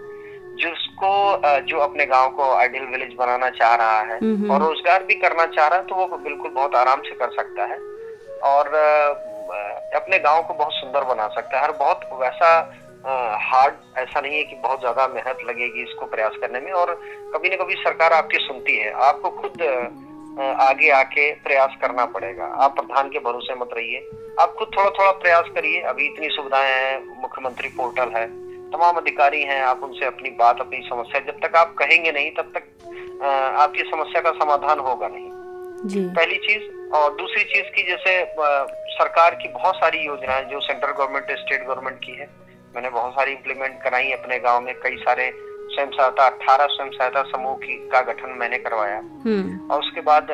जिसको 0.58 1.12
जो 1.68 1.80
अपने 1.80 2.06
गाँव 2.06 2.30
को 2.30 2.50
आइडियल 2.54 2.86
विलेज 2.88 3.14
बनाना 3.18 3.50
चाह 3.52 3.76
रहा 3.76 4.00
है 4.04 4.18
और 4.50 4.62
रोज़गार 4.62 5.04
भी 5.04 5.16
करना 5.18 5.46
चाह 5.48 5.68
रहा 5.68 5.80
है 5.80 5.86
तो 5.86 5.96
वो 5.96 6.18
बिल्कुल 6.18 6.52
बहुत 6.52 6.76
आराम 6.76 7.02
से 7.02 7.16
कर 7.16 7.30
सकता 7.34 7.66
है। 7.66 7.78
और 8.46 8.68
अपने 9.96 10.20
गाँव 10.20 10.42
को 10.44 10.54
बहुत 10.54 10.74
सुंदर 10.74 11.04
बना 11.06 11.28
सकता 11.30 11.60
है। 11.60 11.68
और 11.68 11.76
बहुत 11.78 12.02
वैसा 12.22 12.52
हार्ड 13.42 13.76
ऐसा 13.98 14.22
नहीं 14.22 14.38
है 14.38 14.44
कि 14.44 14.56
बहुत 14.58 14.80
ज़्यादा 14.80 15.08
मेहनत 15.08 15.40
लगेगी 15.46 15.84
इसको 15.84 16.06
प्रयास 16.08 16.38
करने 16.42 16.60
में। 16.60 16.72
और 16.74 16.94
कभी 17.34 17.50
ना 17.50 17.56
कभी 17.56 17.76
सरकार 17.78 18.14
आपकी 18.14 18.38
सुनती 18.40 18.78
है। 18.78 18.92
आपको 19.08 19.30
खुद 19.32 19.58
आगे 20.40 20.90
आके 20.92 21.32
प्रयास 21.44 21.76
करना 21.82 22.06
पड़ेगा। 22.06 22.46
आप 22.64 22.76
प्रधान 22.76 23.10
के 23.10 23.20
भरोसे 23.20 23.56
मत 23.56 23.70
रहिए। 23.74 24.00
आप 24.40 24.54
खुद 24.60 24.72
थोड़ा 24.78 24.90
थोड़ा 24.90 25.12
प्रयास 25.22 25.46
करिए। 25.56 25.82
अभी 25.84 26.06
इतनी 26.06 26.30
सुविधाएँ 26.30 26.72
हैं 26.74 27.22
मुख्यमंत्री 27.22 27.70
पोर्टल 27.70 28.14
है 28.16 28.26
तमाम 28.72 28.96
अधिकारी 28.96 29.42
हैं 29.44 29.62
आप 29.62 29.84
उनसे 29.84 30.06
अपनी 30.06 30.30
बात 30.40 30.60
अपनी 30.62 30.78
समस्या 30.90 31.20
जब 31.22 31.40
तक 31.40 31.56
आप 31.56 31.74
कहेंगे 31.74 32.12
नहीं 32.12 32.32
तब 32.32 32.52
तक 32.56 33.24
आपकी 33.60 33.84
समस्या 33.84 34.22
का 34.22 34.32
समाधान 34.32 34.80
होगा 34.80 35.08
नहीं। 35.08 35.30
जी। 35.90 36.00
पहली 36.16 36.36
चीज़ 36.38 36.92
और 36.96 37.16
दूसरी 37.16 37.44
चीज़ 37.44 37.66
की 37.66 37.84
जैसे 37.84 38.14
सरकार 38.94 39.36
की 39.36 39.48
बहुत 39.48 39.76
सारी 39.76 40.06
योजनाएँ 40.06 40.46
जो 40.46 40.60
सेंट्रल 40.60 40.92
गवर्नमेंट 40.92 41.32
स्टेट 41.40 41.66
गवर्नमेंट 41.68 41.98
की 41.98 42.12
है 42.12 42.30
मैंने 42.76 42.90
बहुत 42.90 43.14
सारी 43.14 43.32
इम्प्लीमेंट 43.32 43.82
कराई 43.84 44.12
अपने 44.12 44.40
गाँव 44.40 44.62
में 44.62 44.74
कई 44.80 44.98
सारे 44.98 45.32
स्वयं 45.70 45.90
सहायता 45.92 46.26
अठारह 46.26 46.68
स्वयं 46.68 46.90
सहायता 46.92 47.22
समूह 47.28 47.56
की 47.58 47.76
का 47.90 48.02
गठन 48.04 48.36
मैंने 48.40 48.58
करवाया। 48.60 48.98
हम्म। 49.26 49.60
और 49.70 49.80
उसके 49.80 50.02
बाद 50.04 50.28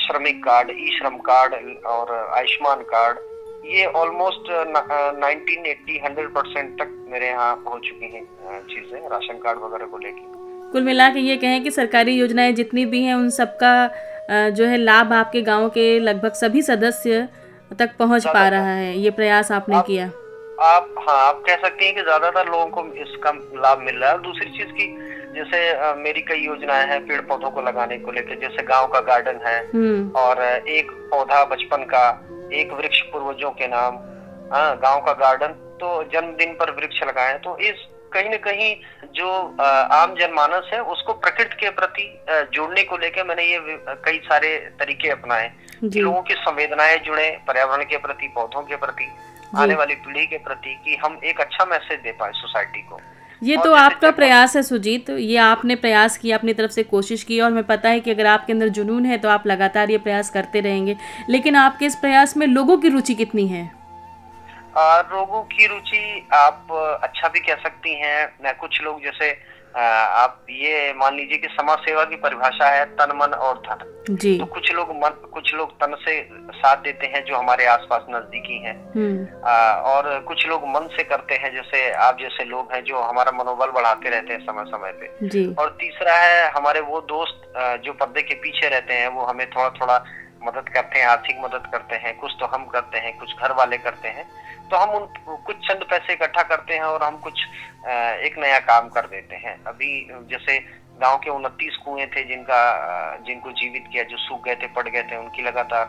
श्रमिक 0.00 0.42
कार्ड 0.44 0.70
ई 0.72 0.90
श्रम 0.98 1.16
कार्ड 1.26 1.54
और 1.88 2.14
आयुष्मान 2.36 2.82
कार्ड 2.90 3.18
ये 3.66 3.86
almost 3.96 4.50
nineteen 5.18 5.66
eighty 5.66 5.98
hundred 6.04 6.28
percent 6.34 6.70
तक 6.80 6.94
मेरे 7.10 7.26
यहाँ 7.26 7.54
हो 7.66 7.78
चुकी 7.78 8.06
हैं 8.06 8.24
चीज़ें 8.68 9.08
राशन 9.10 9.38
कार्ड 9.38 9.58
वगैरह 9.58 9.86
को 9.86 9.98
लेके। 9.98 10.70
कुल 10.72 10.82
मिला 10.82 11.08
के 11.08 11.20
ये 11.20 11.36
कहें 11.36 11.62
कि 11.62 11.70
सरकारी 11.70 12.14
योजनाएँ 12.14 12.52
जितनी 12.52 12.84
भी 12.86 13.02
हैं 13.02 13.14
उन 13.14 13.28
सबका 13.32 13.74
जो 14.50 14.64
है 14.66 14.76
लाभ 14.76 15.12
आपके 15.12 15.42
गाँव 15.42 15.68
के 15.70 15.98
लगभग 16.00 16.32
सभी 16.34 16.62
सदस्य 16.62 17.28
तक 17.78 17.96
पहुँच 17.98 18.26
पा 18.26 18.48
रहा 18.48 18.72
है। 18.74 18.96
ये 18.98 19.10
प्रयास 19.10 19.52
आपने 19.52 19.76
आप, 19.76 19.86
किया। 19.86 20.10
आप 20.58 20.94
हाँ 20.98 21.16
आप 21.18 21.42
कह 21.46 21.56
सकते 21.56 21.84
हैं 21.84 21.94
कि 21.94 22.02
ज़्यादातर 22.02 22.48
लोगों 22.50 22.66
को 22.68 22.84
इसका 23.02 23.30
लाभ 23.62 23.78
मिल 23.80 23.96
रहा 23.96 24.10
है। 24.10 24.18
दूसरी 24.22 24.50
चीज़ 24.50 24.70
की 24.72 24.86
जैसे 25.34 25.58
मेरी 25.96 26.20
कई 26.20 26.40
योजनाएँ 26.40 26.86
हैं 26.88 27.00
पेड़ 27.06 27.20
पौधों 27.28 27.50
को 27.50 27.62
लगाने 27.62 27.98
को 27.98 28.12
लेकर 28.12 28.38
जैसे 28.40 28.62
गाँव 28.66 28.86
का 28.92 29.00
गार्डन 29.08 29.38
है 29.46 29.58
हम्म। 29.66 30.10
और 30.18 30.42
एक 30.68 30.90
पौधा 31.10 31.44
बचपन 31.44 31.84
का 31.92 32.02
एक 32.52 32.72
वृक्ष 32.72 33.00
पूर्वजों 33.12 33.50
के 33.50 33.66
नाम 33.68 33.98
हाँ 34.52 34.76
गाँव 34.78 35.00
का 35.06 35.12
गार्डन 35.20 35.54
तो 35.80 36.02
जन्मदिन 36.12 36.54
पर 36.54 36.70
वृक्ष 36.76 37.02
लगाए 37.02 37.38
तो 37.38 37.56
इस 37.60 37.86
कहीं 38.12 38.30
न 38.30 38.36
कहीं 38.44 38.74
जो 39.14 39.30
आम 39.60 40.14
जनमानस 40.16 40.70
है 40.72 40.80
उसको 40.92 41.12
प्रकृति 41.20 41.56
के 41.60 41.70
प्रति 41.70 42.06
जुड़ने 42.54 42.82
को 42.82 42.96
लेकर 42.96 43.24
मैंने 43.26 43.44
ये 43.44 43.58
कई 44.04 44.18
सारे 44.24 44.56
तरीके 44.80 45.10
अपनाए 45.10 45.50
लोगों 45.84 46.22
की 46.22 46.34
संवेदनाएँ 46.36 46.98
जुड़े 47.06 47.30
पर्यावरण 47.48 47.84
के 47.84 47.96
प्रति 47.98 48.32
पौधों 48.34 48.62
के 48.62 48.76
प्रति। 48.76 49.08
आने 49.56 49.74
वाली 49.74 49.94
पीढ़ी 49.96 50.26
के 50.26 50.38
प्रति 50.38 50.74
कि 50.84 50.96
हम 50.96 51.18
एक 51.24 51.40
अच्छा 51.40 51.64
मैसेज 51.64 52.00
दे 52.00 52.12
पाए 52.12 52.32
सोसाइटी 52.34 52.82
को। 52.82 53.00
ये 53.42 53.56
तो 53.56 53.72
आपका 53.74 54.10
प्रयास 54.10 54.56
है 54.56 54.62
सुजीत 54.62 55.10
ये 55.10 55.36
आपने 55.36 55.74
प्रयास 55.76 56.16
किया 56.18 56.36
अपनी 56.36 56.52
तरफ़ 56.52 56.70
से 56.70 56.82
कोशिश 56.82 57.22
की 57.22 57.40
और 57.40 57.50
मैं 57.50 57.64
पता 57.64 57.88
है 57.88 58.00
कि 58.00 58.10
अगर 58.10 58.26
आपके 58.26 58.52
अंदर 58.52 58.68
जुनून 58.68 59.06
है 59.06 59.18
तो 59.18 59.28
आप 59.28 59.46
लगातार 59.46 59.90
ये 59.90 59.98
प्रयास 59.98 60.30
करते 60.30 60.60
रहेंगे। 60.60 60.96
लेकिन 61.30 61.56
आपके 61.56 61.86
इस 61.86 61.96
प्रयास 61.96 62.36
में 62.36 62.46
लोगों 62.46 62.78
की 62.78 62.88
रुचि 62.88 63.14
कितनी 63.14 63.46
है? 63.48 63.62
लोगों 65.12 65.42
की 65.42 65.66
रुचि 65.66 66.26
आप 66.32 66.72
अच्छा 67.02 67.28
भी 67.28 67.40
कह 67.40 67.54
सकती 67.54 67.94
हैं। 67.94 68.54
कुछ 68.54 68.82
लोग 68.82 69.02
जैसे 69.02 69.30
आप 69.78 70.46
ये 70.50 70.92
मान 70.92 71.16
लीजिए 71.16 71.38
कि 71.38 71.48
समाज 71.48 71.78
सेवा 71.78 72.04
की 72.04 72.16
परिभाषा 72.16 72.68
है 72.68 72.84
तन 72.84 73.16
मन 73.16 73.34
और 73.34 73.54
धन। 73.58 73.94
जी। 74.10 74.38
तो 74.38 74.44
कुछ 74.44 74.72
लोग 74.72 74.90
मन 74.90 75.10
कुछ 75.34 75.54
लोग 75.54 75.72
तन 75.72 75.96
से 76.04 76.28
साथ 76.50 76.76
देते 76.76 77.06
हैं 77.06 77.24
जो 77.24 77.36
हमारे 77.36 77.66
आसपास 77.66 78.06
नजदीकी 78.10 78.58
हैं। 78.58 78.76
हम्म। 78.92 79.42
और 79.90 80.20
कुछ 80.20 80.46
लोग 80.46 80.68
मन 80.68 80.88
से 80.96 81.04
करते 81.04 81.34
हैं 81.34 81.54
जैसे 81.54 81.90
आप 81.92 82.18
जैसे 82.20 82.44
लोग 82.44 82.72
हैं 82.72 82.84
जो 82.84 82.98
हमारा 82.98 83.32
मनोबल 83.32 83.66
बढ़ाते 83.66 84.10
रहते 84.10 84.32
हैं 84.32 84.40
समय 84.40 84.64
समय 84.64 84.92
पे। 84.92 85.28
जी। 85.28 85.54
और 85.58 85.76
तीसरा 85.80 86.16
है 86.16 86.50
हमारे 86.50 86.80
वो 86.80 87.00
दोस्त 87.00 87.52
जो 87.84 87.92
पर्दे 87.92 88.22
के 88.22 88.34
पीछे 88.34 88.68
रहते 88.68 88.94
हैं 88.94 89.08
वो 89.08 89.22
हमें 89.22 89.50
थोड़ा 89.50 89.70
थोड़ा 89.70 90.04
मदद 90.42 90.68
करते 90.68 90.98
हैं 90.98 91.06
आर्थिक 91.06 91.38
मदद 91.40 91.68
करते 91.72 91.96
हैं 91.96 92.16
कुछ 92.18 92.32
तो 92.40 92.46
हम 92.46 92.64
करते 92.66 92.98
हैं 92.98 93.16
कुछ 93.18 93.34
घर 93.36 93.52
वाले 93.52 93.78
करते 93.78 94.08
हैं 94.08 94.24
तो 94.70 94.76
हम 94.76 94.90
उन 94.90 95.36
कुछ 95.46 95.56
चंद 95.68 95.84
पैसे 95.90 96.12
इकट्ठा 96.12 96.42
करते 96.42 96.74
हैं 96.74 96.82
और 96.82 97.02
हम 97.02 97.16
कुछ 97.18 97.44
एक 98.22 98.38
नया 98.38 98.58
काम 98.58 98.88
कर 98.88 99.06
देते 99.06 99.36
हैं। 99.36 99.54
अभी 99.64 99.90
जैसे 100.30 100.58
गाँव 101.00 101.18
के 101.18 101.30
उनतीस 101.30 101.76
कुएँ 101.76 102.06
थे 102.06 102.24
जिनका 102.24 102.60
जिनको 103.26 103.52
जीवित 103.52 103.84
किया 103.92 104.02
जो 104.04 104.16
सूख 104.16 104.44
गए 104.44 104.54
थे 104.54 104.66
पड़ 104.66 104.88
गए 104.88 105.02
थे 105.02 105.16
उनकी 105.16 105.42
लगातार 105.42 105.86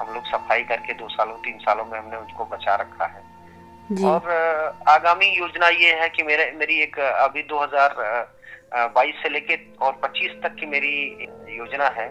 हम 0.00 0.14
लोग 0.14 0.24
सफ़ाई 0.26 0.62
करके 0.64 0.92
दो 0.92 1.08
सालों 1.08 1.36
तीन 1.36 1.58
सालों 1.58 1.84
में 1.84 1.98
हमने 1.98 2.16
उनको 2.16 2.44
बचा 2.44 2.74
रखा 2.74 3.06
है। 3.06 3.28
और 4.06 4.28
आगामी 4.88 5.26
योजना 5.26 5.68
ये 5.68 5.92
है 5.94 6.08
कि 6.08 6.22
मेरे 6.22 6.50
मेरी 6.56 6.80
एक 6.80 6.98
अभी 7.00 7.42
2022 8.70 9.22
से 9.22 9.28
लेके 9.28 9.58
और 9.84 9.92
25 10.04 10.42
तक 10.42 10.54
की 10.54 10.66
मेरी 10.66 10.94
योजना 11.56 11.86
है। 11.96 12.06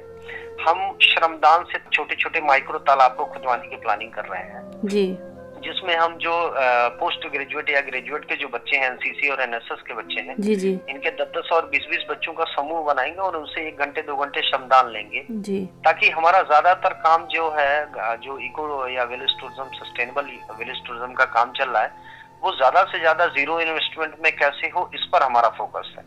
हम 0.68 0.98
श्रमदान 1.04 1.63
से 1.63 1.80
छोटे 1.94 2.16
छोटे 2.16 2.42
माइक्रो 2.42 2.80
तालाब 2.80 3.16
को 3.16 3.25
खुदवाने 3.25 3.68
की 3.68 3.75
प्लानिंग 3.75 4.12
कर 4.12 4.25
रहे 4.25 4.44
हैं। 4.44 4.88
जी। 4.88 5.18
जिसमें 5.63 5.96
हम 5.96 6.16
जो 6.18 6.34
पोस्ट 7.00 7.28
ग्रेजुएट 7.32 7.70
या 7.70 7.80
ग्रेजुएट 7.82 8.25
के 8.25 8.36
जो 8.36 8.48
बच्चे 8.48 8.78
हैं 8.78 8.89
एनसीसी 8.92 9.30
और 9.30 9.42
एनएसएस 9.42 9.82
के 9.88 9.94
बच्चे 9.94 10.22
हैं 10.22 10.36
जी 10.39 10.56
जी। 10.56 10.70
इनके 10.89 11.10
दस 11.12 11.32
दस 11.38 11.50
और 11.54 11.66
बीस 11.70 11.88
बीस 11.89 12.06
बच्चों 12.10 12.34
का 12.34 12.44
समूह 12.44 12.84
बनाएँगे 12.84 13.20
और 13.22 13.36
उनसे 13.38 13.68
एक 13.68 13.80
घंटे 13.80 14.01
दो 14.01 14.16
घंटे 14.16 14.42
श्रमदान 14.42 14.92
लेंगे। 14.92 15.25
जी। 15.32 15.66
ताकि 15.86 16.10
हमारा 16.10 16.42
ज़्यादातर 16.44 16.94
काम 17.04 17.25
जो 17.28 17.50
है 17.58 18.18
जो 18.18 18.38
इको 18.39 18.88
या 18.88 19.04
village 19.04 19.39
tourism 19.42 19.68
sustainable 19.80 20.30
village 20.60 20.86
tourism 20.88 21.13
का 21.13 21.25
काम 21.36 21.51
चल 21.51 21.70
रहा 21.70 21.82
है 21.82 22.08
वो 22.44 22.56
ज़्यादा 22.56 22.84
से 22.84 23.00
ज़्यादा 23.00 23.25
ज़ीरो 23.28 23.60
इन्वेस्टमेंट 23.60 24.16
में 24.24 24.32
कैसे 24.36 24.68
हो 24.68 24.89
इस 24.96 25.10
पर 25.13 25.24
हमारा 25.24 25.50
फोकस 25.58 25.94
है। 25.98 26.04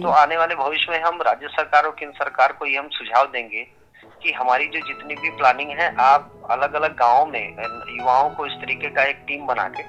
तो 0.00 0.08
आने 0.08 0.36
वाले 0.36 0.54
भविष्य 0.54 0.92
में 0.92 1.02
हम 1.02 1.22
राज्य 1.22 1.48
सरकार 1.48 1.84
और 1.84 1.94
केंद्र 1.98 2.14
सरकार 2.14 2.52
को 2.52 2.66
ये 2.66 2.76
हम 2.76 2.88
सुझाव 2.88 3.26
देंगे 3.26 3.66
कि 4.22 4.32
हमारी 4.32 4.66
जो 4.66 4.80
जितनी 4.86 5.14
भी 5.14 5.30
प्लानिंग 5.30 5.70
है 5.70 5.94
आप 6.00 6.48
अलग 6.50 6.74
अलग 6.74 6.96
गाँव 6.96 7.26
में 7.26 7.56
युवाओं 7.96 8.30
को 8.30 8.46
इस 8.46 8.52
तरीके 8.52 8.88
का 8.88 9.04
एक 9.04 9.24
टीम 9.28 9.46
बना 9.46 9.68
के 9.68 9.82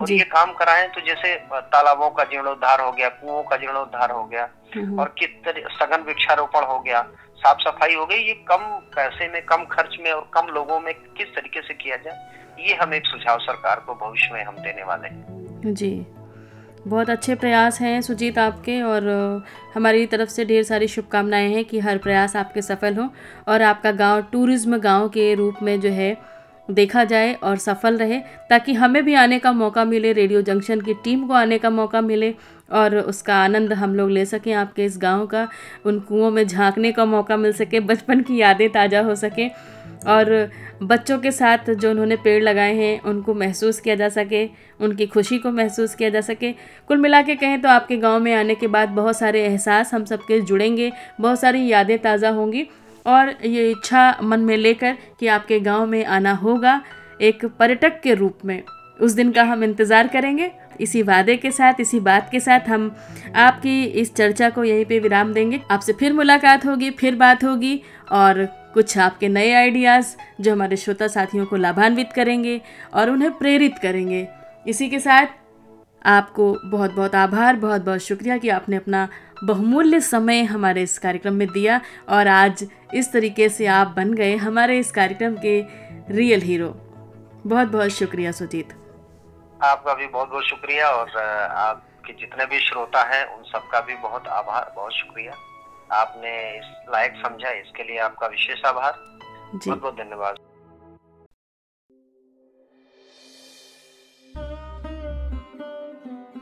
और 0.00 0.10
ये 0.12 0.24
काम 0.24 0.52
कराएँ 0.52 0.88
तो 0.88 1.00
जैसे 1.00 1.34
तालाबों 1.72 2.10
का 2.10 2.24
जीर्णोद्धार 2.24 2.80
हो 2.80 2.90
गया 2.92 3.08
कुओं 3.08 3.42
का 3.42 3.56
जीर्णोद्धार 3.56 4.10
हो 4.10 4.24
गया 4.24 4.48
हम्म। 4.76 5.00
और 5.00 5.14
किस 5.18 5.52
सघन 5.78 6.02
वृक्षारोपण 6.02 6.64
हो 6.64 6.78
गया 6.80 7.02
साफ़ 7.38 7.60
सफ़ाई 7.60 7.94
हो 7.94 8.06
गई 8.06 8.18
ये 8.18 8.34
कम 8.48 8.64
पैसे 8.94 9.28
में 9.28 9.44
कम 9.46 9.64
खर्च 9.64 9.96
में 10.00 10.10
और 10.12 10.28
कम 10.34 10.46
लोगों 10.54 10.80
में 10.80 10.92
किस 10.94 11.34
तरीके 11.34 11.60
से 11.60 11.74
किया 11.74 11.96
जाए 11.96 12.32
ये 12.58 12.74
हम 12.74 12.94
एक 12.94 13.06
सुझाव 13.06 13.38
सरकार 13.38 13.80
को 13.80 13.94
भविष्य 13.94 14.30
में 14.32 14.44
हम 14.44 14.58
देने 14.58 14.84
वाले 14.84 15.08
हैं। 15.08 15.74
जी। 15.74 15.90
बहुत 16.86 17.10
अच्छे 17.10 17.34
प्रयास 17.34 17.80
हैं 17.80 18.00
सुजीत 18.02 18.38
आपके 18.38 18.80
और 18.82 19.06
हमारी 19.74 20.06
तरफ़ 20.06 20.28
से 20.28 20.44
ढेर 20.44 20.62
सारी 20.62 20.88
शुभकामनाएँ 20.88 21.52
हैं 21.54 21.64
कि 21.64 21.78
हर 21.78 21.98
प्रयास 21.98 22.36
आपके 22.36 22.62
सफल 22.62 22.94
हों 22.94 23.08
और 23.48 23.62
आपका 23.62 23.92
गाँव 23.92 24.22
टूरिज़्म 24.32 24.78
गाँव 24.78 25.08
के 25.08 25.34
रूप 25.34 25.62
में 25.62 25.80
जो 25.80 25.90
है 25.90 26.16
देखा 26.68 27.04
जाए 27.04 27.32
और 27.34 27.56
सफल 27.58 27.96
रहे, 27.98 28.18
ताकि 28.50 28.72
हमें 28.74 29.04
भी 29.04 29.14
आने 29.14 29.38
का 29.38 29.52
मौका 29.52 29.84
मिले, 29.84 30.12
रेडियो 30.12 30.42
जंक्शन 30.42 30.80
की 30.80 30.94
टीम 30.94 31.26
को 31.26 31.34
आने 31.34 31.58
का 31.58 31.70
मौका 31.70 32.00
मिले 32.00 32.34
और 32.72 32.96
उसका 32.98 33.34
आनंद 33.36 33.72
हम 33.72 33.94
लोग 33.94 34.10
ले 34.10 34.24
सकें, 34.26 34.52
आपके 34.52 34.84
इस 34.84 34.98
गाँव 34.98 35.26
का, 35.26 35.48
उन 35.86 36.00
कुओं 36.00 36.30
में 36.30 36.46
झांकने 36.46 36.92
का 36.92 37.04
मौका 37.04 37.36
मिल 37.36 37.52
सके, 37.52 37.80
बचपन 37.80 38.20
की 38.20 38.40
यादें 38.40 38.68
ताज़ा 38.70 39.00
हो 39.00 39.14
सकें। 39.14 39.50
और 40.06 40.50
बच्चों 40.82 41.18
के 41.18 41.30
साथ 41.30 41.70
जो 41.70 41.90
उन्होंने 41.90 42.16
पेड़ 42.16 42.42
लगाए 42.42 42.74
हैं, 42.74 43.00
उनको 43.00 43.34
महसूस 43.34 43.80
किया 43.80 43.94
जा 43.94 44.08
सके, 44.10 44.44
उनकी 44.80 45.06
खुशी 45.06 45.38
को 45.38 45.50
महसूस 45.52 45.94
किया 45.94 46.08
जा 46.10 46.20
सके। 46.20 46.52
कुल 46.88 46.98
मिला 46.98 47.22
के 47.22 47.34
कहें 47.34 47.60
तो 47.60 47.68
आपके 47.68 47.96
गाँव 47.96 48.20
में 48.20 48.32
आने 48.34 48.54
के 48.54 48.66
बाद 48.68 48.88
बहुत 48.90 49.18
सारे 49.18 49.44
एहसास 49.44 49.94
हम 49.94 50.04
सबके 50.04 50.40
जुड़ेंगे, 50.40 50.90
बहुत 51.20 51.40
सारी 51.40 51.66
यादें 51.66 51.98
ताज़ा 51.98 52.30
होंगी 52.30 52.66
और 53.06 53.34
ये 53.44 53.70
इच्छा 53.70 54.16
मन 54.22 54.40
में 54.40 54.56
लेकर 54.56 54.96
कि 55.20 55.26
आपके 55.28 55.60
गाँव 55.60 55.86
में 55.86 56.04
आना 56.04 56.32
होगा 56.34 56.80
एक 57.20 57.44
पर्यटक 57.58 58.00
के 58.00 58.14
रूप 58.14 58.38
में। 58.44 58.62
उस 59.00 59.12
दिन 59.12 59.30
का 59.32 59.42
हम 59.42 59.64
इंतज़ार 59.64 60.08
करेंगे। 60.08 60.50
इसी 60.80 61.02
वादे 61.02 61.36
के 61.36 61.50
साथ, 61.50 61.80
इसी 61.80 62.00
बात 62.00 62.28
के 62.30 62.40
साथ 62.40 62.68
हम 62.68 62.94
आपकी 63.36 63.84
इस 63.84 64.14
चर्चा 64.14 64.48
को 64.50 64.64
यहीं 64.64 64.84
पे 64.84 64.98
विराम 64.98 65.32
देंगे। 65.32 65.60
आपसे 65.70 65.92
फिर 65.92 66.12
मुलाकात 66.12 66.66
होगी, 66.66 66.90
फिर 66.90 67.14
बात 67.14 67.44
होगी 67.44 67.80
और 68.12 68.46
कुछ 68.74 68.96
आपके 68.98 69.28
नए 69.28 69.52
आइडियाज़ 69.52 70.14
जो 70.40 70.52
हमारे 70.52 70.76
श्रोता 70.76 71.06
साथियों 71.08 71.46
को 71.46 71.56
लाभान्वित 71.56 72.12
करेंगे 72.12 72.60
और 72.94 73.10
उन्हें 73.10 73.32
प्रेरित 73.32 73.78
करेंगे। 73.78 74.26
इसी 74.66 74.88
के 74.90 74.98
साथ 75.00 75.26
आपको 76.06 76.52
बहुत 76.64 76.94
बहुत 76.94 77.14
आभार 77.14 77.56
बहुत 77.56 77.80
बहुत 77.80 78.00
शुक्रिया 78.00 78.38
कि 78.38 78.48
आपने 78.48 78.76
अपना 78.76 79.08
बहुमूल्य 79.44 80.00
समय 80.00 80.42
हमारे 80.42 80.82
इस 80.82 80.98
कार्यक्रम 80.98 81.34
में 81.34 81.46
दिया 81.48 81.80
और 82.08 82.28
आज 82.28 82.66
इस 82.94 83.12
तरीके 83.12 83.48
से 83.48 83.66
आप 83.66 83.94
बन 83.96 84.12
गए 84.14 84.36
हमारे 84.36 84.78
इस 84.78 84.90
कार्यक्रम 84.90 85.36
के 85.36 85.60
रियल 86.10 86.40
हीरो 86.40 86.68
बहुत 87.46 87.68
बहुत 87.68 87.90
शुक्रिया 87.90 88.32
सुजीत। 88.32 88.68
आपका 89.62 89.94
भी 89.94 90.06
बहुत 90.06 90.30
बहुत 90.30 90.44
शुक्रिया 90.44 90.88
और 90.88 91.18
आपके 91.18 92.12
जितने 92.12 92.46
भी 92.46 92.60
श्रोता 92.60 93.02
हैं, 93.04 93.24
उन 93.26 93.42
सबका 93.42 93.80
भी 93.80 93.94
बहुत 93.94 94.26
आभार, 94.28 94.72
बहुत 94.76 94.92
शुक्रिया। 94.92 95.32
आपने 95.94 96.30
इस 96.56 96.64
लायक 96.90 97.12
समझा 97.16 97.50
इसके 97.52 97.82
लिए 97.84 97.98
आपका 98.00 98.26
विशेष 98.28 98.64
आभार। 98.64 98.92
बहुत 99.56 99.80
बहुत 99.80 99.94
धन्यवाद। 99.96 100.36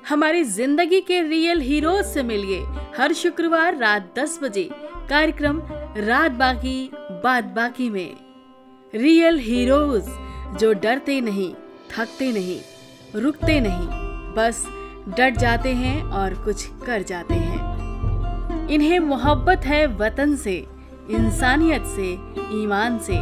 हमारी 0.09 0.43
ज़िंदगी 0.45 1.01
के 1.01 1.21
रियल 1.23 1.61
हीरोज 1.61 2.05
से 2.05 2.23
मिलिए 2.23 2.61
हर 2.97 3.13
शुक्रवार 3.15 3.77
रात 3.79 4.13
10 4.19 4.39
बजे 4.43 4.69
कार्यक्रम 5.09 5.61
रात 5.99 6.33
बाकी 6.33 6.91
बात 7.25 7.45
बाकी 7.57 7.89
में। 7.91 8.17
रियल 8.95 9.39
हीरोज 9.39 10.09
जो 10.61 10.73
डरते 10.75 11.21
नहीं 11.21 11.53
थकते 11.91 12.33
नहीं 12.33 12.61
रुकते 13.15 13.61
नहीं 13.61 13.87
बस 14.37 14.65
डट 15.11 15.37
जाते 15.39 15.73
हैं 15.75 16.03
और 16.15 16.35
कुछ 16.45 16.67
कर 16.87 17.03
जाते 17.03 17.35
हैं। 17.35 17.72
इन्हें 18.75 18.99
मोहब्बत 19.01 19.65
है 19.67 19.87
वतन 20.01 20.35
से, 20.37 20.55
इंसानियत 21.11 21.87
से, 21.97 22.11
ईमान 22.63 22.99
से। 23.09 23.19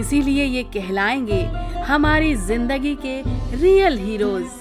इसीलिए 0.00 0.44
ये 0.44 0.62
कहलाएँगे 0.76 1.42
हमारी 1.88 2.34
ज़िंदगी 2.48 2.94
के 3.06 3.20
रियल 3.62 3.98
हीरोज़ 3.98 4.56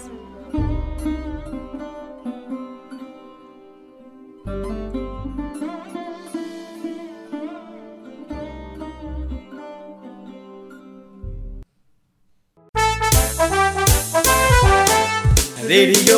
Radio 15.70 16.16